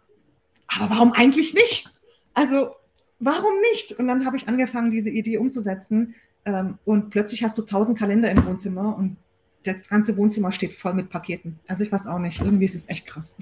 aber 0.67 0.89
warum 0.89 1.13
eigentlich 1.13 1.53
nicht? 1.53 1.89
Also 2.33 2.75
warum 3.19 3.53
nicht? 3.73 3.93
Und 3.93 4.07
dann 4.07 4.25
habe 4.25 4.37
ich 4.37 4.47
angefangen, 4.47 4.91
diese 4.91 5.09
Idee 5.09 5.37
umzusetzen. 5.37 6.15
Ähm, 6.45 6.77
und 6.85 7.09
plötzlich 7.09 7.43
hast 7.43 7.57
du 7.57 7.61
tausend 7.61 7.97
Kalender 7.97 8.29
im 8.29 8.45
Wohnzimmer 8.45 8.95
und 8.97 9.17
das 9.63 9.89
ganze 9.89 10.15
Wohnzimmer 10.17 10.51
steht 10.51 10.73
voll 10.73 10.93
mit 10.93 11.09
Paketen. 11.09 11.59
Also 11.67 11.83
ich 11.83 11.91
weiß 11.91 12.07
auch 12.07 12.19
nicht, 12.19 12.39
irgendwie 12.39 12.65
ist 12.65 12.75
es 12.75 12.89
echt 12.89 13.05
krass. 13.05 13.37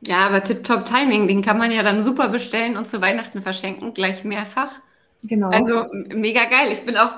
Ja, 0.00 0.26
aber 0.26 0.44
Tip-Top 0.44 0.84
Timing, 0.84 1.26
den 1.26 1.42
kann 1.42 1.58
man 1.58 1.72
ja 1.72 1.82
dann 1.82 2.02
super 2.02 2.28
bestellen 2.28 2.76
und 2.76 2.88
zu 2.88 3.00
Weihnachten 3.00 3.42
verschenken, 3.42 3.94
gleich 3.94 4.24
mehrfach. 4.24 4.70
Genau. 5.24 5.50
Also 5.50 5.86
mega 6.14 6.44
geil. 6.44 6.70
Ich 6.70 6.82
bin 6.82 6.96
auch, 6.96 7.14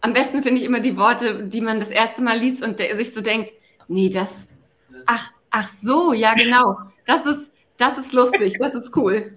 am 0.00 0.12
besten 0.12 0.42
finde 0.42 0.60
ich 0.60 0.66
immer 0.66 0.80
die 0.80 0.96
Worte, 0.96 1.44
die 1.46 1.60
man 1.60 1.80
das 1.80 1.88
erste 1.88 2.22
Mal 2.22 2.38
liest 2.38 2.62
und 2.62 2.78
der, 2.78 2.96
sich 2.96 3.12
so 3.12 3.20
denkt, 3.20 3.52
nee, 3.88 4.08
das, 4.08 4.28
ach, 5.06 5.32
ach 5.50 5.68
so, 5.68 6.12
ja 6.12 6.34
genau. 6.34 6.76
Das 7.04 7.26
ist, 7.26 7.50
das 7.76 7.98
ist 7.98 8.12
lustig, 8.12 8.56
das 8.58 8.74
ist 8.74 8.96
cool. 8.96 9.32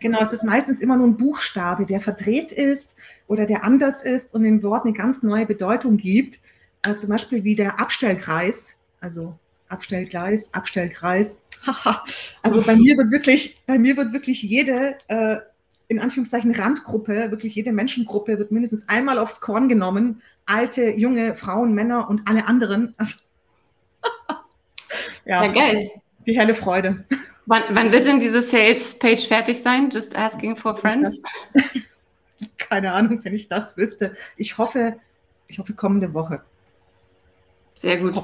Genau, 0.00 0.22
es 0.22 0.32
ist 0.32 0.44
meistens 0.44 0.80
immer 0.80 0.96
nur 0.96 1.08
ein 1.08 1.16
Buchstabe, 1.16 1.86
der 1.86 2.00
verdreht 2.00 2.52
ist 2.52 2.94
oder 3.26 3.46
der 3.46 3.64
anders 3.64 4.02
ist 4.02 4.34
und 4.34 4.42
dem 4.42 4.62
Wort 4.62 4.84
eine 4.84 4.92
ganz 4.92 5.22
neue 5.22 5.46
Bedeutung 5.46 5.96
gibt. 5.96 6.40
Äh, 6.82 6.96
zum 6.96 7.10
Beispiel 7.10 7.44
wie 7.44 7.54
der 7.54 7.80
Abstellkreis, 7.80 8.76
also 9.00 9.38
Abstellgleis, 9.68 10.52
Abstellkreis. 10.52 11.41
also 12.42 12.62
bei 12.62 12.76
mir 12.76 12.96
wird 12.96 13.10
wirklich, 13.10 13.62
bei 13.66 13.78
mir 13.78 13.96
wird 13.96 14.12
wirklich 14.12 14.42
jede 14.42 14.96
äh, 15.08 15.38
in 15.92 16.00
Anführungszeichen 16.00 16.54
Randgruppe, 16.54 17.30
wirklich 17.30 17.54
jede 17.54 17.70
Menschengruppe 17.70 18.38
wird 18.38 18.50
mindestens 18.50 18.88
einmal 18.88 19.18
aufs 19.18 19.42
Korn 19.42 19.68
genommen. 19.68 20.22
Alte, 20.46 20.90
junge, 20.90 21.34
Frauen, 21.34 21.74
Männer 21.74 22.08
und 22.08 22.22
alle 22.26 22.46
anderen. 22.46 22.94
Also, 23.04 23.16
ja, 25.24 25.44
ja, 25.44 25.52
geil. 25.52 25.90
Die 26.26 26.36
helle 26.36 26.54
Freude. 26.54 27.04
Wann, 27.46 27.62
wann, 27.70 27.92
wird 27.92 28.04
denn 28.04 28.18
diese 28.18 28.42
Sales-Page 28.42 29.28
fertig 29.28 29.62
sein? 29.62 29.88
Just 29.90 30.16
asking 30.16 30.56
for 30.56 30.74
friends? 30.74 31.22
Keine 32.58 32.92
Ahnung, 32.92 33.20
wenn 33.22 33.34
ich 33.34 33.48
das 33.48 33.76
wüsste. 33.76 34.14
Ich 34.36 34.58
hoffe, 34.58 34.96
ich 35.46 35.58
hoffe 35.58 35.72
kommende 35.72 36.12
Woche. 36.12 36.42
Sehr 37.82 37.96
gut. 37.96 38.14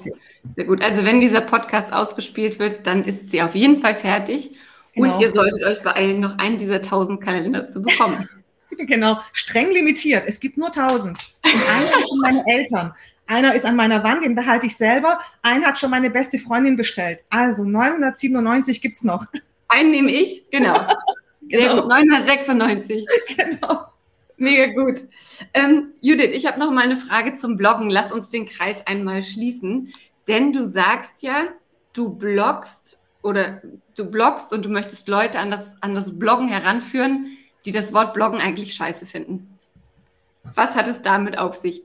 Sehr 0.55 0.65
gut. 0.67 0.83
Also 0.83 1.05
wenn 1.05 1.21
dieser 1.21 1.41
Podcast 1.41 1.93
ausgespielt 1.93 2.61
wird, 2.61 2.87
dann 2.87 3.05
ist 3.05 3.29
sie 3.29 3.43
auf 3.43 3.57
jeden 3.57 3.81
Fall 3.81 3.97
fertig. 3.97 4.57
Genau. 4.95 5.15
Und 5.15 5.21
ihr 5.21 5.31
solltet 5.33 5.63
euch 5.65 5.83
beeilen, 5.83 6.21
noch 6.21 6.39
einen 6.39 6.59
dieser 6.59 6.77
1000 6.77 7.21
Kalender 7.21 7.69
zu 7.69 7.83
bekommen. 7.83 8.29
genau, 8.79 9.19
streng 9.33 9.73
limitiert. 9.73 10.25
Es 10.27 10.39
gibt 10.39 10.59
nur 10.59 10.69
1000. 10.69 11.19
Und 11.45 11.69
einer 11.69 12.07
sind 12.07 12.21
meine 12.21 12.45
Eltern. 12.47 12.95
Einer 13.27 13.53
ist 13.55 13.67
an 13.67 13.75
meiner 13.75 14.03
Wand, 14.05 14.25
den 14.25 14.37
behalte 14.37 14.67
ich 14.67 14.77
selber. 14.77 15.19
Einen 15.43 15.67
hat 15.67 15.77
schon 15.77 15.91
meine 15.91 16.09
beste 16.09 16.39
Freundin 16.39 16.77
bestellt. 16.77 17.25
Also 17.29 17.65
997 17.65 18.81
gibt 18.81 18.95
es 18.95 19.03
noch. 19.03 19.27
Einen 19.67 19.91
nehme 19.91 20.13
ich, 20.13 20.49
genau. 20.51 20.75
genau. 20.75 20.95
Sehr 21.51 21.75
gut, 21.75 21.89
996. 21.89 23.07
Genau. 23.37 23.87
Mega 24.39 24.73
gut. 24.73 25.03
Ähm, 25.53 25.95
Judith, 26.01 26.31
ich 26.33 26.47
habe 26.47 26.61
noch 26.61 26.71
mal 26.71 26.85
eine 26.85 26.97
Frage 26.97 27.35
zum 27.35 27.57
Bloggen. 27.57 27.91
Lass 27.91 28.13
uns 28.13 28.31
den 28.31 28.47
Kreis 28.47 28.87
einmal 28.87 29.23
schließen. 29.23 29.93
Denn 30.29 30.53
du 30.53 30.65
sagst 30.65 31.23
ja, 31.23 31.49
du 31.93 32.11
bloggst 32.15 32.99
oder 33.23 33.61
du 33.97 34.05
bloggst 34.05 34.53
und 34.53 34.65
du 34.65 34.69
möchtest 34.69 35.09
Leute 35.09 35.41
an 35.41 35.51
das, 35.51 35.73
an 35.81 35.95
das 35.95 36.17
Bloggen 36.19 36.47
heranführen, 36.47 37.37
die 37.65 37.73
das 37.73 37.93
Wort 37.93 38.15
Bloggen 38.15 38.41
eigentlich 38.41 38.75
scheiße 38.75 39.07
finden. 39.07 39.59
Was 40.55 40.77
hat 40.77 40.87
es 40.87 41.03
damit 41.03 41.37
auf 41.37 41.57
sich? 41.57 41.83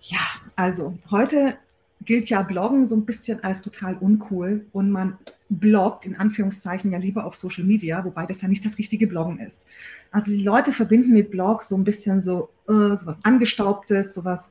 Ja, 0.00 0.20
also 0.54 0.96
heute 1.10 1.58
gilt 2.04 2.30
ja 2.30 2.42
Bloggen 2.42 2.86
so 2.86 2.96
ein 2.96 3.04
bisschen 3.04 3.42
als 3.44 3.60
total 3.60 3.96
uncool 3.96 4.66
und 4.72 4.90
man 4.90 5.18
bloggt 5.48 6.06
in 6.06 6.16
Anführungszeichen 6.16 6.92
ja 6.92 6.98
lieber 6.98 7.26
auf 7.26 7.34
Social 7.34 7.64
Media, 7.64 8.04
wobei 8.04 8.24
das 8.26 8.40
ja 8.40 8.48
nicht 8.48 8.64
das 8.64 8.78
richtige 8.78 9.06
Bloggen 9.06 9.38
ist. 9.38 9.66
Also 10.10 10.32
die 10.32 10.42
Leute 10.42 10.72
verbinden 10.72 11.12
mit 11.12 11.30
Blogs 11.30 11.68
so 11.68 11.76
ein 11.76 11.84
bisschen 11.84 12.20
so 12.20 12.48
uh, 12.68 12.94
sowas 12.94 13.20
angestaubtes, 13.22 14.14
sowas 14.14 14.50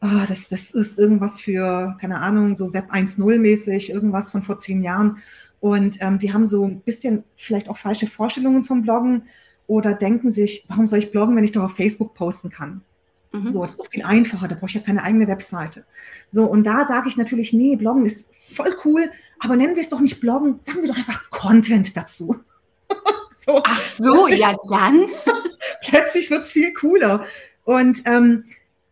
oh, 0.00 0.24
das, 0.28 0.48
das 0.48 0.70
ist 0.70 0.98
irgendwas 0.98 1.40
für, 1.40 1.96
keine 2.00 2.18
Ahnung, 2.20 2.54
so 2.54 2.72
Web 2.72 2.92
1.0 2.92 3.38
mäßig, 3.38 3.90
irgendwas 3.90 4.30
von 4.30 4.42
vor 4.42 4.58
zehn 4.58 4.82
Jahren. 4.82 5.18
Und 5.60 5.98
ähm, 6.00 6.18
die 6.18 6.32
haben 6.32 6.46
so 6.46 6.64
ein 6.64 6.80
bisschen 6.80 7.24
vielleicht 7.34 7.68
auch 7.68 7.78
falsche 7.78 8.06
Vorstellungen 8.06 8.64
vom 8.64 8.82
Bloggen 8.82 9.22
oder 9.66 9.94
denken 9.94 10.30
sich, 10.30 10.64
warum 10.68 10.86
soll 10.86 11.00
ich 11.00 11.10
bloggen, 11.10 11.34
wenn 11.34 11.44
ich 11.44 11.52
doch 11.52 11.64
auf 11.64 11.76
Facebook 11.76 12.14
posten 12.14 12.50
kann? 12.50 12.82
Mhm. 13.44 13.52
So, 13.52 13.64
ist 13.64 13.78
doch 13.78 13.88
viel 13.88 14.02
einfacher, 14.02 14.48
da 14.48 14.54
brauche 14.54 14.66
ich 14.66 14.74
ja 14.74 14.80
keine 14.80 15.02
eigene 15.02 15.26
Webseite. 15.26 15.84
So, 16.30 16.44
und 16.44 16.64
da 16.64 16.84
sage 16.84 17.08
ich 17.08 17.16
natürlich, 17.16 17.52
nee, 17.52 17.76
Bloggen 17.76 18.06
ist 18.06 18.28
voll 18.34 18.76
cool, 18.84 19.10
aber 19.38 19.56
nennen 19.56 19.74
wir 19.74 19.82
es 19.82 19.88
doch 19.88 20.00
nicht 20.00 20.20
Bloggen, 20.20 20.60
sagen 20.60 20.82
wir 20.82 20.88
doch 20.88 20.96
einfach 20.96 21.30
Content 21.30 21.96
dazu. 21.96 22.36
so. 23.32 23.62
Ach 23.64 23.80
so, 23.80 24.28
ja 24.28 24.56
dann. 24.68 25.06
Plötzlich 25.82 26.30
wird 26.30 26.42
es 26.42 26.52
viel 26.52 26.72
cooler. 26.72 27.24
Und 27.64 28.02
ähm, 28.06 28.44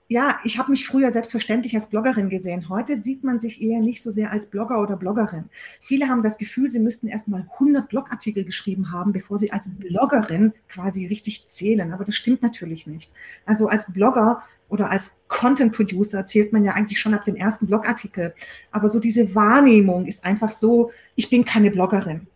ja, 0.08 0.38
ich 0.44 0.58
habe 0.58 0.70
mich 0.70 0.86
früher 0.86 1.10
selbstverständlich 1.10 1.74
als 1.74 1.88
Bloggerin 1.88 2.28
gesehen. 2.28 2.68
Heute 2.68 2.96
sieht 2.96 3.24
man 3.24 3.38
sich 3.38 3.62
eher 3.62 3.80
nicht 3.80 4.02
so 4.02 4.10
sehr 4.10 4.30
als 4.32 4.50
Blogger 4.50 4.82
oder 4.82 4.96
Bloggerin. 4.96 5.46
Viele 5.80 6.08
haben 6.08 6.22
das 6.22 6.36
Gefühl, 6.36 6.68
sie 6.68 6.78
müssten 6.78 7.08
erst 7.08 7.26
mal 7.26 7.48
100 7.54 7.88
Blogartikel 7.88 8.44
geschrieben 8.44 8.92
haben, 8.92 9.12
bevor 9.12 9.38
sie 9.38 9.50
als 9.50 9.70
Bloggerin 9.78 10.52
quasi 10.68 11.06
richtig 11.06 11.46
zählen. 11.46 11.92
Aber 11.92 12.04
das 12.04 12.16
stimmt 12.16 12.42
natürlich 12.42 12.86
nicht. 12.86 13.10
Also 13.46 13.68
als 13.68 13.90
Blogger 13.90 14.42
oder 14.68 14.90
als 14.90 15.20
Content 15.28 15.74
Producer 15.74 16.26
zählt 16.26 16.52
man 16.52 16.64
ja 16.64 16.72
eigentlich 16.72 17.00
schon 17.00 17.14
ab 17.14 17.24
dem 17.24 17.36
ersten 17.36 17.66
Blogartikel. 17.66 18.34
Aber 18.72 18.88
so 18.88 19.00
diese 19.00 19.34
Wahrnehmung 19.34 20.04
ist 20.04 20.24
einfach 20.24 20.50
so, 20.50 20.90
ich 21.14 21.30
bin 21.30 21.46
keine 21.46 21.70
Bloggerin. 21.70 22.26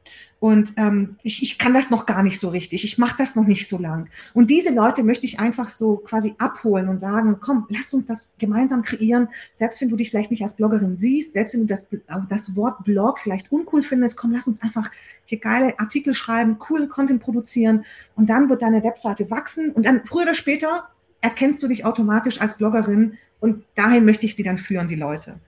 Und 0.40 0.74
ähm, 0.76 1.16
ich, 1.22 1.42
ich 1.42 1.58
kann 1.58 1.74
das 1.74 1.90
noch 1.90 2.06
gar 2.06 2.22
nicht 2.22 2.38
so 2.38 2.48
richtig. 2.48 2.84
Ich 2.84 2.96
mache 2.96 3.16
das 3.18 3.34
noch 3.34 3.44
nicht 3.44 3.68
so 3.68 3.76
lang. 3.76 4.08
Und 4.34 4.50
diese 4.50 4.72
Leute 4.72 5.02
möchte 5.02 5.26
ich 5.26 5.40
einfach 5.40 5.68
so 5.68 5.96
quasi 5.96 6.34
abholen 6.38 6.88
und 6.88 6.98
sagen, 6.98 7.38
komm, 7.40 7.66
lass 7.70 7.92
uns 7.92 8.06
das 8.06 8.28
gemeinsam 8.38 8.82
kreieren. 8.82 9.28
Selbst 9.52 9.80
wenn 9.80 9.88
du 9.88 9.96
dich 9.96 10.10
vielleicht 10.10 10.30
nicht 10.30 10.42
als 10.42 10.54
Bloggerin 10.54 10.94
siehst, 10.94 11.32
selbst 11.32 11.54
wenn 11.54 11.62
du 11.62 11.66
das, 11.66 11.88
das 12.28 12.54
Wort 12.54 12.84
Blog 12.84 13.18
vielleicht 13.20 13.50
uncool 13.50 13.82
findest, 13.82 14.16
komm, 14.16 14.30
lass 14.30 14.46
uns 14.46 14.62
einfach 14.62 14.90
hier 15.24 15.40
geile 15.40 15.78
Artikel 15.80 16.14
schreiben, 16.14 16.58
coolen 16.60 16.88
Content 16.88 17.20
produzieren. 17.20 17.84
Und 18.14 18.30
dann 18.30 18.48
wird 18.48 18.62
deine 18.62 18.84
Webseite 18.84 19.28
wachsen. 19.30 19.72
Und 19.72 19.86
dann 19.86 20.04
früher 20.04 20.22
oder 20.22 20.34
später 20.34 20.88
erkennst 21.20 21.60
du 21.64 21.68
dich 21.68 21.84
automatisch 21.84 22.40
als 22.40 22.56
Bloggerin. 22.56 23.18
Und 23.40 23.64
dahin 23.74 24.04
möchte 24.04 24.24
ich 24.24 24.36
die 24.36 24.44
dann 24.44 24.58
führen, 24.58 24.86
die 24.86 24.94
Leute. 24.94 25.40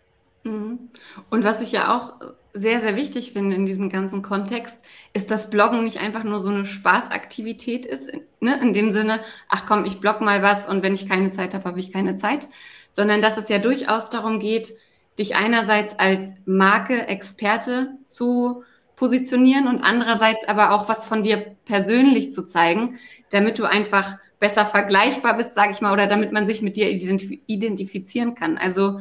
Mhm. 0.43 0.81
Und 1.29 1.45
was 1.45 1.61
ich 1.61 1.71
ja 1.71 1.95
auch 1.97 2.15
sehr, 2.53 2.81
sehr 2.81 2.97
wichtig 2.97 3.33
finde 3.33 3.55
in 3.55 3.67
diesem 3.67 3.91
ganzen 3.91 4.23
Kontext, 4.23 4.75
ist, 5.13 5.31
dass 5.31 5.51
Bloggen 5.51 5.85
nicht 5.85 6.01
einfach 6.01 6.25
nur 6.25 6.41
so 6.41 6.51
eine 6.51 6.67
Spaßaktivität 6.67 7.87
ist, 7.87 8.11
ne? 8.41 8.61
in 8.61 8.73
dem 8.73 8.93
Sinne, 8.93 9.21
ach 9.49 9.67
komm, 9.67 9.85
ich 9.85 10.01
blog 10.01 10.21
mal 10.21 10.43
was 10.43 10.69
und 10.69 10.83
wenn 10.83 10.95
ich 10.95 11.09
keine 11.09 11.31
Zeit 11.31 11.55
habe, 11.55 11.65
habe 11.65 11.81
ich 11.81 11.93
keine 11.93 12.17
Zeit, 12.17 12.49
sondern 12.91 13.23
dass 13.23 13.37
es 13.37 13.49
ja 13.49 13.59
durchaus 13.59 14.11
darum 14.11 14.41
geht, 14.41 14.75
dich 15.19 15.37
einerseits 15.37 15.99
als 15.99 16.33
Marke, 16.45 17.07
Experte 17.07 17.93
zu 18.05 18.65
positionieren 18.97 19.67
und 19.67 19.83
andererseits 19.83 20.47
aber 20.47 20.73
auch 20.73 20.89
was 20.89 21.07
von 21.07 21.23
dir 21.23 21.57
persönlich 21.65 22.33
zu 22.33 22.45
zeigen, 22.45 22.99
damit 23.31 23.59
du 23.59 23.65
einfach 23.65 24.19
besser 24.41 24.65
vergleichbar 24.65 25.37
bist, 25.37 25.55
sage 25.55 25.73
ich 25.73 25.81
mal, 25.81 25.93
oder 25.93 26.07
damit 26.07 26.33
man 26.33 26.47
sich 26.47 26.63
mit 26.63 26.77
dir 26.77 26.91
identifizieren 26.91 28.35
kann. 28.35 28.59
Also 28.59 29.01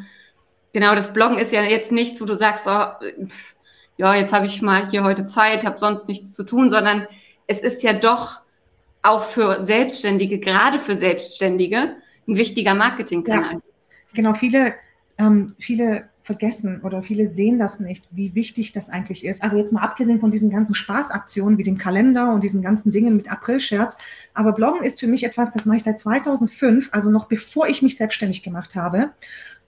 Genau, 0.74 0.96
das 0.96 1.14
Bloggen 1.14 1.38
ist 1.38 1.52
ja 1.52 1.64
jetzt 1.64 1.92
nichts, 1.92 2.22
wo 2.22 2.26
du 2.26 2.36
sagst, 2.36 2.66
oh, 2.68 2.86
ja, 3.98 4.16
jetzt 4.16 4.34
habe 4.34 4.46
ich 4.46 4.62
mal 4.62 4.90
hier 4.90 5.04
heute 5.04 5.26
Zeit, 5.26 5.66
habe 5.66 5.80
sonst 5.80 6.08
nichts 6.08 6.34
zu 6.34 6.44
tun, 6.44 6.70
sondern 6.70 7.08
es 7.48 7.60
ist 7.60 7.84
ja 7.84 7.94
doch 7.94 8.42
auch 9.02 9.24
für 9.24 9.64
Selbstständige, 9.64 10.40
gerade 10.40 10.80
für 10.80 10.96
Selbstständige, 10.96 11.96
ein 12.28 12.36
wichtiger 12.36 12.76
Marketingkanal. 12.76 13.54
Ja, 13.54 13.60
genau, 14.14 14.34
viele, 14.34 14.76
ähm, 15.18 15.56
viele 15.58 16.10
vergessen 16.30 16.82
oder 16.82 17.02
viele 17.02 17.26
sehen 17.26 17.58
das 17.58 17.80
nicht, 17.80 18.06
wie 18.12 18.36
wichtig 18.36 18.72
das 18.72 18.92
eigentlich 18.92 19.26
ist. 19.26 19.42
Also 19.42 19.58
jetzt 19.58 19.74
mal 19.74 19.82
abgesehen 19.82 20.20
von 20.20 20.30
diesen 20.30 20.52
ganzen 20.52 20.76
Spaßaktionen 20.76 21.58
wie 21.58 21.64
dem 21.64 21.80
Kalender 21.80 22.32
und 22.32 22.44
diesen 22.44 22.62
ganzen 22.62 22.92
Dingen 22.92 23.16
mit 23.16 23.32
April-Scherz. 23.32 23.98
Aber 24.36 24.52
Bloggen 24.52 24.84
ist 24.84 25.00
für 25.00 25.08
mich 25.08 25.24
etwas, 25.24 25.52
das 25.52 25.66
mache 25.66 25.78
ich 25.78 25.84
seit 25.84 25.98
2005, 25.98 26.90
also 26.92 27.10
noch 27.10 27.26
bevor 27.26 27.68
ich 27.68 27.82
mich 27.82 27.98
selbstständig 27.98 28.44
gemacht 28.44 28.76
habe. 28.76 29.10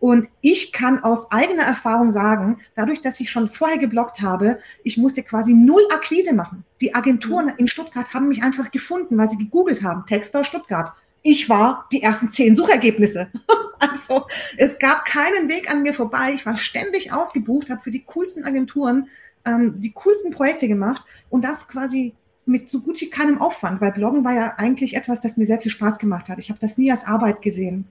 Und 0.01 0.29
ich 0.41 0.71
kann 0.71 1.03
aus 1.03 1.31
eigener 1.31 1.61
Erfahrung 1.61 2.09
sagen, 2.09 2.57
dadurch, 2.75 3.01
dass 3.01 3.19
ich 3.19 3.29
schon 3.29 3.51
vorher 3.51 3.77
geblockt 3.77 4.19
habe, 4.19 4.57
ich 4.83 4.97
musste 4.97 5.21
quasi 5.21 5.53
null 5.53 5.83
Akquise 5.93 6.33
machen. 6.33 6.65
Die 6.81 6.95
Agenturen 6.95 7.45
mhm. 7.45 7.53
in 7.57 7.67
Stuttgart 7.67 8.11
haben 8.11 8.27
mich 8.27 8.41
einfach 8.41 8.71
gefunden, 8.71 9.15
weil 9.19 9.29
sie 9.29 9.37
gegoogelt 9.37 9.83
haben, 9.83 10.07
Texter 10.07 10.43
Stuttgart. 10.43 10.91
Ich 11.21 11.49
war 11.49 11.87
die 11.91 12.01
ersten 12.01 12.31
zehn 12.31 12.55
Suchergebnisse. 12.55 13.29
also 13.79 14.25
es 14.57 14.79
gab 14.79 15.05
keinen 15.05 15.49
Weg 15.49 15.69
an 15.69 15.83
mir 15.83 15.93
vorbei. 15.93 16.31
Ich 16.33 16.47
war 16.47 16.55
ständig 16.55 17.13
ausgebucht, 17.13 17.69
habe 17.69 17.81
für 17.81 17.91
die 17.91 18.03
coolsten 18.03 18.43
Agenturen 18.43 19.07
ähm, 19.45 19.79
die 19.79 19.91
coolsten 19.91 20.31
Projekte 20.31 20.67
gemacht 20.67 21.03
und 21.29 21.43
das 21.43 21.67
quasi 21.67 22.15
mit 22.45 22.69
so 22.69 22.81
gut 22.81 22.99
wie 23.01 23.09
keinem 23.09 23.39
Aufwand, 23.39 23.81
weil 23.81 23.91
Bloggen 23.91 24.23
war 24.23 24.33
ja 24.33 24.55
eigentlich 24.57 24.95
etwas, 24.95 25.21
das 25.21 25.37
mir 25.37 25.45
sehr 25.45 25.59
viel 25.59 25.71
Spaß 25.71 25.99
gemacht 25.99 26.27
hat. 26.29 26.39
Ich 26.39 26.49
habe 26.49 26.59
das 26.59 26.77
nie 26.77 26.89
als 26.89 27.05
Arbeit 27.05 27.41
gesehen. 27.41 27.87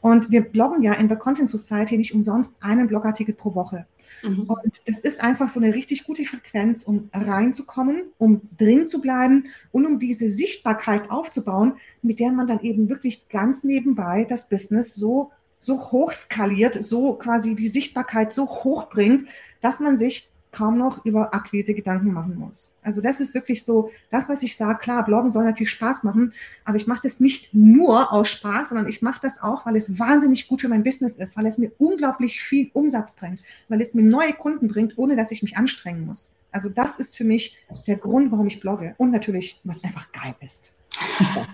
Und 0.00 0.30
wir 0.30 0.42
bloggen 0.42 0.82
ja 0.82 0.92
in 0.92 1.08
der 1.08 1.16
Content 1.16 1.48
Society 1.48 1.96
nicht 1.96 2.14
umsonst 2.14 2.56
einen 2.60 2.86
Blogartikel 2.86 3.34
pro 3.34 3.54
Woche. 3.54 3.86
Mhm. 4.22 4.42
Und 4.42 4.82
das 4.86 4.98
ist 5.00 5.22
einfach 5.22 5.48
so 5.48 5.60
eine 5.60 5.74
richtig 5.74 6.04
gute 6.04 6.24
Frequenz, 6.24 6.82
um 6.82 7.08
reinzukommen, 7.12 8.02
um 8.18 8.42
drin 8.58 8.86
zu 8.86 9.00
bleiben 9.00 9.44
und 9.72 9.86
um 9.86 9.98
diese 9.98 10.28
Sichtbarkeit 10.28 11.10
aufzubauen, 11.10 11.74
mit 12.02 12.20
der 12.20 12.30
man 12.32 12.46
dann 12.46 12.60
eben 12.60 12.88
wirklich 12.88 13.28
ganz 13.28 13.64
nebenbei 13.64 14.26
das 14.28 14.48
Business 14.48 14.94
so, 14.94 15.32
so 15.58 15.80
hoch 15.92 16.12
skaliert, 16.12 16.82
so 16.82 17.14
quasi 17.14 17.54
die 17.54 17.68
Sichtbarkeit 17.68 18.32
so 18.32 18.46
hoch 18.46 18.90
bringt, 18.90 19.26
dass 19.60 19.80
man 19.80 19.96
sich 19.96 20.30
kaum 20.54 20.78
noch 20.78 21.04
über 21.04 21.34
Akquise 21.34 21.74
Gedanken 21.74 22.12
machen 22.12 22.36
muss. 22.38 22.72
Also 22.82 23.00
das 23.00 23.20
ist 23.20 23.34
wirklich 23.34 23.64
so, 23.64 23.90
das, 24.10 24.28
was 24.28 24.42
ich 24.42 24.56
sage, 24.56 24.78
klar, 24.78 25.04
Bloggen 25.04 25.30
soll 25.30 25.44
natürlich 25.44 25.70
Spaß 25.70 26.04
machen, 26.04 26.32
aber 26.64 26.76
ich 26.76 26.86
mache 26.86 27.00
das 27.02 27.20
nicht 27.20 27.52
nur 27.52 28.12
aus 28.12 28.30
Spaß, 28.30 28.68
sondern 28.70 28.88
ich 28.88 29.02
mache 29.02 29.20
das 29.20 29.42
auch, 29.42 29.66
weil 29.66 29.76
es 29.76 29.98
wahnsinnig 29.98 30.48
gut 30.48 30.60
für 30.60 30.68
mein 30.68 30.84
Business 30.84 31.16
ist, 31.16 31.36
weil 31.36 31.46
es 31.46 31.58
mir 31.58 31.72
unglaublich 31.78 32.40
viel 32.40 32.70
Umsatz 32.72 33.14
bringt, 33.14 33.40
weil 33.68 33.80
es 33.80 33.94
mir 33.94 34.02
neue 34.02 34.32
Kunden 34.32 34.68
bringt, 34.68 34.96
ohne 34.96 35.16
dass 35.16 35.32
ich 35.32 35.42
mich 35.42 35.56
anstrengen 35.56 36.06
muss. 36.06 36.32
Also 36.52 36.68
das 36.68 37.00
ist 37.00 37.16
für 37.16 37.24
mich 37.24 37.56
der 37.88 37.96
Grund, 37.96 38.30
warum 38.30 38.46
ich 38.46 38.60
blogge 38.60 38.94
und 38.96 39.10
natürlich, 39.10 39.60
was 39.64 39.82
einfach 39.82 40.12
geil 40.12 40.36
ist. 40.40 40.72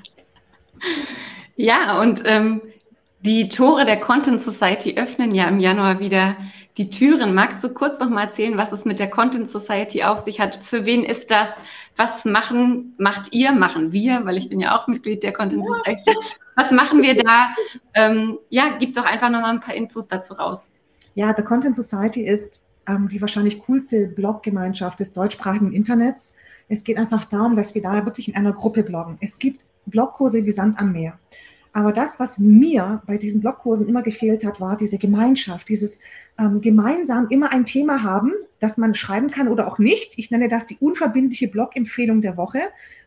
Ja, 1.56 2.00
und 2.00 2.22
ähm, 2.24 2.62
die 3.22 3.48
Tore 3.48 3.84
der 3.84 4.00
Content 4.00 4.40
Society 4.40 4.96
öffnen 4.96 5.34
ja 5.34 5.48
im 5.48 5.60
Januar 5.60 6.00
wieder 6.00 6.36
die 6.76 6.88
Türen. 6.88 7.34
Magst 7.34 7.62
du 7.62 7.68
kurz 7.68 8.00
noch 8.00 8.08
mal 8.08 8.22
erzählen, 8.24 8.56
was 8.56 8.72
es 8.72 8.84
mit 8.84 8.98
der 8.98 9.10
Content 9.10 9.48
Society 9.48 10.02
auf 10.04 10.20
sich 10.20 10.40
hat? 10.40 10.56
Für 10.56 10.86
wen 10.86 11.04
ist 11.04 11.30
das? 11.30 11.48
Was 11.96 12.24
machen, 12.24 12.94
macht 12.96 13.32
ihr, 13.32 13.52
machen 13.52 13.92
wir, 13.92 14.24
weil 14.24 14.38
ich 14.38 14.48
bin 14.48 14.60
ja 14.60 14.74
auch 14.74 14.86
Mitglied 14.86 15.22
der 15.22 15.32
Content 15.32 15.66
Society. 15.66 16.14
Was 16.56 16.70
machen 16.70 17.02
wir 17.02 17.14
da? 17.14 17.54
Ähm, 17.92 18.38
ja, 18.48 18.76
gib 18.78 18.94
doch 18.94 19.04
einfach 19.04 19.28
noch 19.28 19.42
mal 19.42 19.50
ein 19.50 19.60
paar 19.60 19.74
Infos 19.74 20.08
dazu 20.08 20.34
raus. 20.34 20.68
Ja, 21.14 21.32
der 21.34 21.44
Content 21.44 21.76
Society 21.76 22.22
ist 22.22 22.62
ähm, 22.88 23.08
die 23.08 23.20
wahrscheinlich 23.20 23.58
coolste 23.58 24.06
Bloggemeinschaft 24.06 24.98
des 25.00 25.12
deutschsprachigen 25.12 25.72
Internets. 25.72 26.34
Es 26.68 26.84
geht 26.84 26.96
einfach 26.96 27.26
darum, 27.26 27.56
dass 27.56 27.74
wir 27.74 27.82
da 27.82 28.06
wirklich 28.06 28.28
in 28.28 28.36
einer 28.36 28.52
Gruppe 28.52 28.82
bloggen. 28.82 29.18
Es 29.20 29.38
gibt 29.38 29.64
Blogkurse 29.84 30.46
wie 30.46 30.52
Sand 30.52 30.78
am 30.78 30.92
Meer. 30.92 31.18
Aber 31.72 31.92
das, 31.92 32.18
was 32.18 32.38
mir 32.38 33.02
bei 33.06 33.16
diesen 33.16 33.40
Blogkursen 33.40 33.88
immer 33.88 34.02
gefehlt 34.02 34.44
hat, 34.44 34.60
war 34.60 34.76
diese 34.76 34.98
Gemeinschaft, 34.98 35.68
dieses 35.68 36.00
ähm, 36.38 36.60
gemeinsam 36.60 37.28
immer 37.30 37.52
ein 37.52 37.64
Thema 37.64 38.02
haben, 38.02 38.32
das 38.58 38.76
man 38.76 38.94
schreiben 38.94 39.30
kann 39.30 39.46
oder 39.46 39.68
auch 39.68 39.78
nicht. 39.78 40.14
Ich 40.16 40.30
nenne 40.30 40.48
das 40.48 40.66
die 40.66 40.76
unverbindliche 40.80 41.48
Blog-Empfehlung 41.48 42.22
der 42.22 42.36
Woche. 42.36 42.60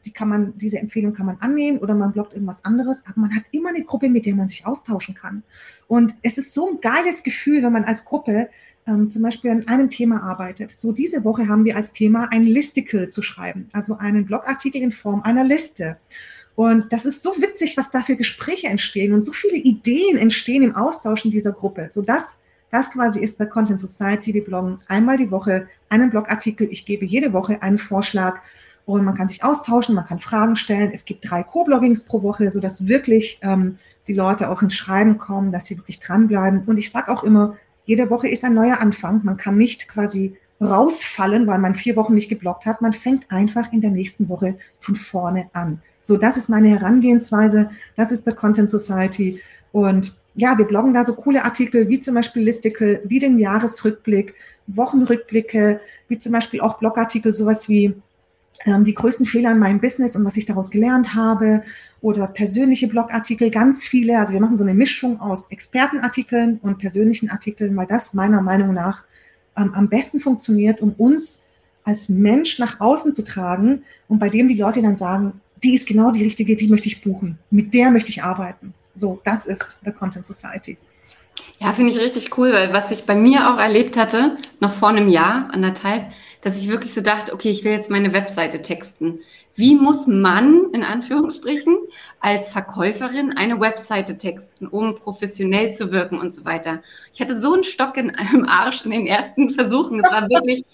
Die 0.05 0.11
kann 0.11 0.29
man, 0.29 0.57
diese 0.57 0.79
Empfehlung 0.79 1.13
kann 1.13 1.25
man 1.25 1.37
annehmen 1.39 1.79
oder 1.79 1.93
man 1.93 2.13
bloggt 2.13 2.33
irgendwas 2.33 2.63
anderes, 2.63 3.03
aber 3.05 3.19
man 3.21 3.35
hat 3.35 3.43
immer 3.51 3.69
eine 3.69 3.83
Gruppe, 3.83 4.09
mit 4.09 4.25
der 4.25 4.35
man 4.35 4.47
sich 4.47 4.65
austauschen 4.65 5.15
kann. 5.15 5.43
Und 5.87 6.15
es 6.21 6.37
ist 6.37 6.53
so 6.53 6.69
ein 6.69 6.81
geiles 6.81 7.23
Gefühl, 7.23 7.63
wenn 7.63 7.73
man 7.73 7.83
als 7.83 8.05
Gruppe 8.05 8.49
ähm, 8.87 9.09
zum 9.09 9.23
Beispiel 9.23 9.51
an 9.51 9.67
einem 9.67 9.89
Thema 9.89 10.21
arbeitet. 10.21 10.73
So 10.77 10.91
diese 10.91 11.23
Woche 11.23 11.47
haben 11.47 11.65
wir 11.65 11.75
als 11.75 11.93
Thema 11.93 12.29
ein 12.31 12.43
Listicle 12.43 13.09
zu 13.09 13.21
schreiben, 13.21 13.69
also 13.73 13.97
einen 13.97 14.25
Blogartikel 14.25 14.81
in 14.81 14.91
Form 14.91 15.21
einer 15.21 15.43
Liste. 15.43 15.97
Und 16.55 16.93
das 16.93 17.05
ist 17.05 17.23
so 17.23 17.35
witzig, 17.37 17.77
was 17.77 17.89
da 17.89 18.01
für 18.01 18.15
Gespräche 18.15 18.67
entstehen 18.67 19.13
und 19.13 19.23
so 19.23 19.31
viele 19.31 19.57
Ideen 19.57 20.17
entstehen 20.17 20.63
im 20.63 20.75
Austausch 20.75 21.25
in 21.25 21.31
dieser 21.31 21.51
Gruppe. 21.51 21.87
So 21.89 22.01
das, 22.01 22.37
das 22.69 22.91
quasi 22.91 23.19
ist 23.19 23.39
der 23.39 23.47
Content 23.47 23.79
Society. 23.79 24.33
Wir 24.33 24.43
bloggen 24.43 24.77
einmal 24.87 25.17
die 25.17 25.31
Woche 25.31 25.67
einen 25.89 26.11
Blogartikel. 26.11 26.67
Ich 26.71 26.85
gebe 26.85 27.05
jede 27.05 27.33
Woche 27.33 27.61
einen 27.63 27.79
Vorschlag 27.79 28.39
und 28.85 29.03
man 29.03 29.15
kann 29.15 29.27
sich 29.27 29.43
austauschen, 29.43 29.95
man 29.95 30.05
kann 30.05 30.19
Fragen 30.19 30.55
stellen. 30.55 30.91
Es 30.93 31.05
gibt 31.05 31.29
drei 31.29 31.41
Co-Bloggings 31.41 32.03
pro 32.03 32.21
Woche, 32.21 32.49
sodass 32.49 32.87
wirklich 32.87 33.39
ähm, 33.41 33.77
die 34.07 34.13
Leute 34.13 34.49
auch 34.49 34.61
ins 34.61 34.75
Schreiben 34.75 35.17
kommen, 35.17 35.51
dass 35.51 35.65
sie 35.65 35.77
wirklich 35.77 35.99
dranbleiben. 35.99 36.65
Und 36.65 36.77
ich 36.77 36.91
sage 36.91 37.11
auch 37.11 37.23
immer, 37.23 37.55
jede 37.85 38.09
Woche 38.09 38.27
ist 38.27 38.43
ein 38.43 38.53
neuer 38.53 38.79
Anfang. 38.79 39.21
Man 39.23 39.37
kann 39.37 39.57
nicht 39.57 39.87
quasi 39.87 40.37
rausfallen, 40.61 41.47
weil 41.47 41.59
man 41.59 41.73
vier 41.73 41.95
Wochen 41.95 42.13
nicht 42.13 42.29
geblockt 42.29 42.65
hat. 42.65 42.81
Man 42.81 42.93
fängt 42.93 43.31
einfach 43.31 43.71
in 43.71 43.81
der 43.81 43.91
nächsten 43.91 44.29
Woche 44.29 44.57
von 44.79 44.95
vorne 44.95 45.49
an. 45.53 45.81
So, 46.03 46.17
das 46.17 46.37
ist 46.37 46.49
meine 46.49 46.69
Herangehensweise. 46.69 47.69
Das 47.95 48.11
ist 48.11 48.27
der 48.27 48.35
Content 48.35 48.69
Society. 48.69 49.41
Und 49.71 50.13
ja, 50.35 50.57
wir 50.57 50.65
bloggen 50.65 50.93
da 50.93 51.03
so 51.03 51.13
coole 51.15 51.43
Artikel 51.43 51.87
wie 51.87 51.99
zum 51.99 52.15
Beispiel 52.15 52.43
Listicle, 52.43 53.01
wie 53.05 53.19
den 53.19 53.39
Jahresrückblick, 53.39 54.35
Wochenrückblicke, 54.67 55.79
wie 56.09 56.17
zum 56.17 56.33
Beispiel 56.33 56.59
auch 56.59 56.77
Blogartikel, 56.77 57.31
sowas 57.31 57.69
wie 57.69 57.95
ähm, 58.65 58.83
die 58.83 58.93
größten 58.93 59.25
Fehler 59.25 59.51
in 59.51 59.59
meinem 59.59 59.79
Business 59.79 60.15
und 60.15 60.25
was 60.25 60.35
ich 60.35 60.45
daraus 60.45 60.71
gelernt 60.71 61.15
habe 61.15 61.63
oder 62.01 62.27
persönliche 62.27 62.87
Blogartikel, 62.87 63.49
ganz 63.49 63.85
viele. 63.85 64.19
Also 64.19 64.33
wir 64.33 64.41
machen 64.41 64.55
so 64.55 64.63
eine 64.63 64.73
Mischung 64.73 65.21
aus 65.21 65.47
Expertenartikeln 65.49 66.59
und 66.61 66.79
persönlichen 66.79 67.29
Artikeln, 67.29 67.75
weil 67.77 67.87
das 67.87 68.13
meiner 68.13 68.41
Meinung 68.41 68.73
nach 68.73 69.03
ähm, 69.55 69.73
am 69.73 69.87
besten 69.87 70.19
funktioniert, 70.19 70.81
um 70.81 70.91
uns 70.97 71.43
als 71.85 72.09
Mensch 72.09 72.59
nach 72.59 72.79
außen 72.79 73.13
zu 73.13 73.23
tragen 73.23 73.83
und 74.07 74.19
bei 74.19 74.29
dem 74.29 74.47
die 74.47 74.57
Leute 74.57 74.81
dann 74.81 74.95
sagen, 74.95 75.41
die 75.63 75.73
ist 75.75 75.87
genau 75.87 76.11
die 76.11 76.23
richtige, 76.23 76.55
die 76.55 76.67
möchte 76.67 76.87
ich 76.87 77.01
buchen. 77.01 77.39
Mit 77.49 77.73
der 77.73 77.91
möchte 77.91 78.09
ich 78.09 78.23
arbeiten. 78.23 78.73
So, 78.95 79.21
das 79.23 79.45
ist 79.45 79.77
The 79.83 79.91
Content 79.91 80.25
Society. 80.25 80.77
Ja, 81.59 81.73
finde 81.73 81.91
ich 81.91 81.99
richtig 81.99 82.37
cool, 82.37 82.51
weil 82.53 82.73
was 82.73 82.91
ich 82.91 83.05
bei 83.05 83.15
mir 83.15 83.51
auch 83.51 83.57
erlebt 83.57 83.97
hatte, 83.97 84.37
noch 84.59 84.73
vor 84.73 84.89
einem 84.89 85.07
Jahr, 85.07 85.49
anderthalb, 85.51 86.11
dass 86.41 86.59
ich 86.59 86.67
wirklich 86.67 86.93
so 86.93 87.01
dachte, 87.01 87.33
okay, 87.33 87.49
ich 87.49 87.63
will 87.63 87.71
jetzt 87.71 87.89
meine 87.89 88.11
Webseite 88.13 88.61
texten. 88.61 89.19
Wie 89.55 89.75
muss 89.75 90.07
man, 90.07 90.71
in 90.73 90.83
Anführungsstrichen, 90.83 91.77
als 92.19 92.51
Verkäuferin 92.51 93.37
eine 93.37 93.59
Webseite 93.59 94.17
texten, 94.17 94.67
um 94.67 94.95
professionell 94.95 95.71
zu 95.71 95.91
wirken 95.91 96.19
und 96.19 96.33
so 96.33 96.43
weiter? 96.43 96.81
Ich 97.13 97.21
hatte 97.21 97.39
so 97.39 97.53
einen 97.53 97.63
Stock 97.63 97.95
in 97.97 98.09
einem 98.09 98.45
Arsch 98.45 98.83
in 98.83 98.91
den 98.91 99.07
ersten 99.07 99.51
Versuchen. 99.51 99.99
Es 100.03 100.11
war 100.11 100.27
wirklich, 100.29 100.65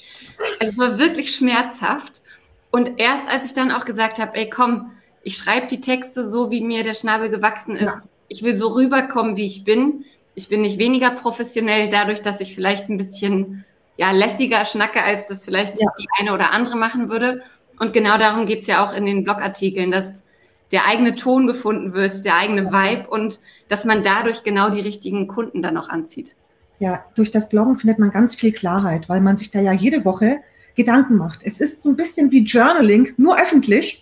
also 0.59 0.71
es 0.71 0.77
war 0.77 0.97
wirklich 0.97 1.35
schmerzhaft. 1.35 2.21
Und 2.71 2.99
erst 2.99 3.27
als 3.27 3.45
ich 3.45 3.53
dann 3.53 3.71
auch 3.71 3.85
gesagt 3.85 4.19
habe, 4.19 4.35
ey, 4.35 4.49
komm, 4.49 4.91
ich 5.23 5.37
schreibe 5.37 5.67
die 5.67 5.81
Texte 5.81 6.27
so, 6.27 6.51
wie 6.51 6.61
mir 6.61 6.83
der 6.83 6.93
Schnabel 6.93 7.29
gewachsen 7.29 7.75
ist. 7.75 7.85
Ja. 7.85 8.03
Ich 8.27 8.43
will 8.43 8.55
so 8.55 8.69
rüberkommen, 8.69 9.37
wie 9.37 9.45
ich 9.45 9.63
bin. 9.63 10.05
Ich 10.35 10.47
bin 10.47 10.61
nicht 10.61 10.77
weniger 10.77 11.11
professionell 11.11 11.89
dadurch, 11.89 12.21
dass 12.21 12.39
ich 12.41 12.55
vielleicht 12.55 12.89
ein 12.89 12.97
bisschen 12.97 13.65
ja, 13.97 14.11
lässiger 14.11 14.63
schnacke, 14.65 15.03
als 15.03 15.27
das 15.27 15.43
vielleicht 15.43 15.79
ja. 15.79 15.87
die 15.99 16.07
eine 16.19 16.33
oder 16.33 16.53
andere 16.53 16.77
machen 16.77 17.09
würde. 17.09 17.41
Und 17.79 17.93
genau 17.93 18.17
darum 18.17 18.45
geht's 18.45 18.67
ja 18.67 18.85
auch 18.85 18.93
in 18.93 19.05
den 19.05 19.23
Blogartikeln, 19.23 19.91
dass 19.91 20.23
der 20.71 20.85
eigene 20.85 21.15
Ton 21.15 21.47
gefunden 21.47 21.93
wird, 21.93 22.23
der 22.23 22.37
eigene 22.37 22.71
Vibe 22.71 23.09
und 23.09 23.39
dass 23.67 23.85
man 23.85 24.03
dadurch 24.03 24.43
genau 24.43 24.69
die 24.69 24.81
richtigen 24.81 25.27
Kunden 25.27 25.61
dann 25.61 25.77
auch 25.77 25.89
anzieht. 25.89 26.35
Ja, 26.79 27.03
durch 27.15 27.31
das 27.31 27.49
Bloggen 27.49 27.77
findet 27.77 27.99
man 27.99 28.11
ganz 28.11 28.35
viel 28.35 28.53
Klarheit, 28.53 29.09
weil 29.09 29.21
man 29.21 29.35
sich 29.35 29.51
da 29.51 29.59
ja 29.59 29.73
jede 29.73 30.05
Woche 30.05 30.37
Gedanken 30.79 31.17
macht. 31.17 31.41
Es 31.43 31.59
ist 31.59 31.81
so 31.81 31.89
ein 31.89 31.97
bisschen 31.97 32.31
wie 32.31 32.43
Journaling, 32.43 33.13
nur 33.17 33.37
öffentlich. 33.37 34.01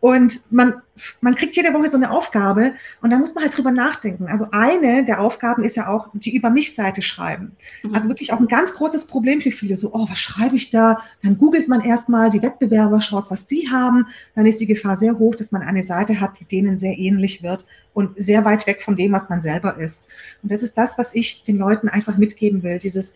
Und 0.00 0.40
man, 0.52 0.74
man 1.20 1.34
kriegt 1.34 1.56
jede 1.56 1.74
Woche 1.74 1.88
so 1.88 1.96
eine 1.96 2.12
Aufgabe 2.12 2.74
und 3.02 3.10
da 3.10 3.18
muss 3.18 3.34
man 3.34 3.42
halt 3.42 3.56
drüber 3.56 3.72
nachdenken. 3.72 4.28
Also 4.28 4.46
eine 4.52 5.04
der 5.04 5.20
Aufgaben 5.20 5.64
ist 5.64 5.74
ja 5.74 5.88
auch 5.88 6.10
die 6.12 6.36
Über 6.36 6.50
mich-Seite 6.50 7.02
schreiben. 7.02 7.56
Mhm. 7.82 7.94
Also 7.94 8.08
wirklich 8.08 8.32
auch 8.32 8.38
ein 8.38 8.46
ganz 8.46 8.74
großes 8.74 9.06
Problem 9.06 9.40
für 9.40 9.50
viele. 9.50 9.76
So, 9.76 9.92
oh, 9.92 10.06
was 10.08 10.18
schreibe 10.18 10.54
ich 10.54 10.70
da? 10.70 10.98
Dann 11.24 11.36
googelt 11.36 11.66
man 11.66 11.80
erstmal, 11.80 12.30
die 12.30 12.42
Wettbewerber 12.42 13.00
schaut, 13.00 13.28
was 13.30 13.48
die 13.48 13.70
haben. 13.70 14.06
Dann 14.36 14.46
ist 14.46 14.60
die 14.60 14.66
Gefahr 14.66 14.94
sehr 14.94 15.18
hoch, 15.18 15.34
dass 15.34 15.50
man 15.50 15.62
eine 15.62 15.82
Seite 15.82 16.20
hat, 16.20 16.38
die 16.38 16.44
denen 16.44 16.76
sehr 16.76 16.96
ähnlich 16.96 17.42
wird 17.42 17.66
und 17.92 18.10
sehr 18.16 18.44
weit 18.44 18.68
weg 18.68 18.82
von 18.82 18.94
dem, 18.94 19.10
was 19.10 19.28
man 19.28 19.40
selber 19.40 19.78
ist. 19.78 20.08
Und 20.44 20.52
das 20.52 20.62
ist 20.62 20.78
das, 20.78 20.96
was 20.96 21.12
ich 21.12 21.42
den 21.42 21.56
Leuten 21.58 21.88
einfach 21.88 22.18
mitgeben 22.18 22.62
will. 22.62 22.78
Dieses, 22.78 23.14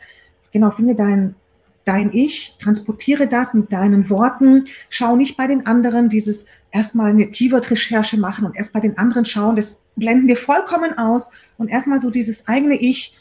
genau, 0.53 0.73
finde 0.73 0.97
dein, 0.97 1.37
dein 1.85 2.13
Ich, 2.13 2.57
transportiere 2.59 3.27
das 3.27 3.55
mit 3.55 3.73
deinen 3.73 4.09
Worten, 4.09 4.65
schau 4.89 5.17
nicht 5.17 5.37
bei 5.37 5.47
den 5.47 5.67
anderen 5.67 6.09
dieses 6.09 6.47
erstmal 6.71 7.11
eine 7.11 7.27
Keyword-Recherche 7.29 8.19
machen 8.19 8.47
und 8.47 8.57
erst 8.57 8.73
bei 8.73 8.81
den 8.81 8.99
anderen 8.99 9.25
schauen, 9.25 9.57
das 9.57 9.81
blenden 9.97 10.27
wir 10.27 10.37
vollkommen 10.37 10.97
aus 10.97 11.31
und 11.59 11.69
erstmal 11.69 11.99
so 11.99 12.11
dieses 12.11 12.49
eigene 12.49 12.77
Ich 12.77 13.17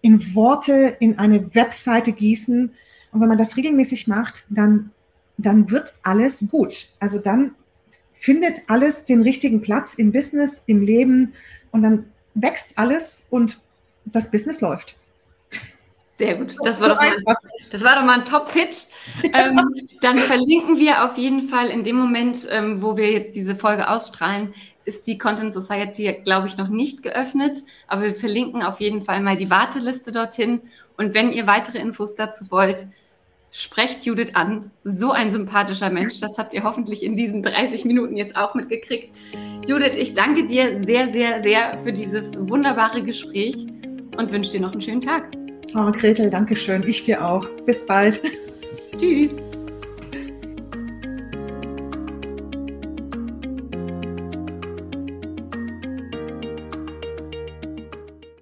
in 0.00 0.34
Worte 0.34 0.96
in 1.00 1.18
eine 1.18 1.54
Webseite 1.54 2.12
gießen. 2.12 2.70
Und 3.12 3.20
wenn 3.20 3.28
man 3.28 3.38
das 3.38 3.56
regelmäßig 3.56 4.06
macht, 4.06 4.44
dann, 4.48 4.90
dann 5.38 5.70
wird 5.70 5.94
alles 6.02 6.46
gut. 6.50 6.88
Also 7.00 7.18
dann 7.18 7.52
findet 8.12 8.62
alles 8.68 9.04
den 9.04 9.22
richtigen 9.22 9.62
Platz 9.62 9.94
im 9.94 10.12
Business, 10.12 10.62
im 10.66 10.82
Leben 10.82 11.32
und 11.70 11.82
dann 11.82 12.06
wächst 12.34 12.76
alles 12.78 13.26
und 13.30 13.60
das 14.04 14.30
Business 14.30 14.60
läuft. 14.60 14.96
Sehr 16.16 16.36
gut. 16.36 16.54
Das 16.62 16.80
war, 16.80 16.90
doch 16.90 17.00
mal, 17.00 17.16
das 17.70 17.82
war 17.82 17.96
doch 17.96 18.04
mal 18.04 18.20
ein 18.20 18.24
Top-Pitch. 18.24 18.84
ähm, 19.32 19.60
dann 20.00 20.18
verlinken 20.18 20.78
wir 20.78 21.04
auf 21.04 21.18
jeden 21.18 21.48
Fall 21.48 21.68
in 21.68 21.82
dem 21.82 21.96
Moment, 21.96 22.46
ähm, 22.50 22.82
wo 22.82 22.96
wir 22.96 23.10
jetzt 23.10 23.34
diese 23.34 23.56
Folge 23.56 23.90
ausstrahlen, 23.90 24.54
ist 24.84 25.06
die 25.06 25.18
Content 25.18 25.52
Society, 25.52 26.20
glaube 26.24 26.46
ich, 26.46 26.56
noch 26.56 26.68
nicht 26.68 27.02
geöffnet. 27.02 27.64
Aber 27.88 28.02
wir 28.02 28.14
verlinken 28.14 28.62
auf 28.62 28.80
jeden 28.80 29.02
Fall 29.02 29.20
mal 29.20 29.36
die 29.36 29.50
Warteliste 29.50 30.12
dorthin. 30.12 30.60
Und 30.96 31.14
wenn 31.14 31.32
ihr 31.32 31.48
weitere 31.48 31.78
Infos 31.78 32.14
dazu 32.14 32.44
wollt, 32.50 32.86
sprecht 33.50 34.04
Judith 34.04 34.34
an. 34.34 34.70
So 34.84 35.10
ein 35.10 35.32
sympathischer 35.32 35.90
Mensch. 35.90 36.20
Das 36.20 36.38
habt 36.38 36.54
ihr 36.54 36.62
hoffentlich 36.62 37.02
in 37.02 37.16
diesen 37.16 37.42
30 37.42 37.84
Minuten 37.86 38.16
jetzt 38.16 38.36
auch 38.36 38.54
mitgekriegt. 38.54 39.12
Judith, 39.66 39.94
ich 39.96 40.14
danke 40.14 40.46
dir 40.46 40.84
sehr, 40.84 41.10
sehr, 41.10 41.42
sehr 41.42 41.78
für 41.78 41.92
dieses 41.92 42.36
wunderbare 42.36 43.02
Gespräch 43.02 43.66
und 44.16 44.32
wünsche 44.32 44.52
dir 44.52 44.60
noch 44.60 44.72
einen 44.72 44.82
schönen 44.82 45.00
Tag. 45.00 45.43
Oh, 45.76 45.90
Gretel, 45.90 46.30
danke 46.30 46.54
schön. 46.54 46.86
Ich 46.86 47.02
dir 47.02 47.24
auch. 47.24 47.46
Bis 47.66 47.84
bald. 47.84 48.20
Tschüss. 48.96 49.34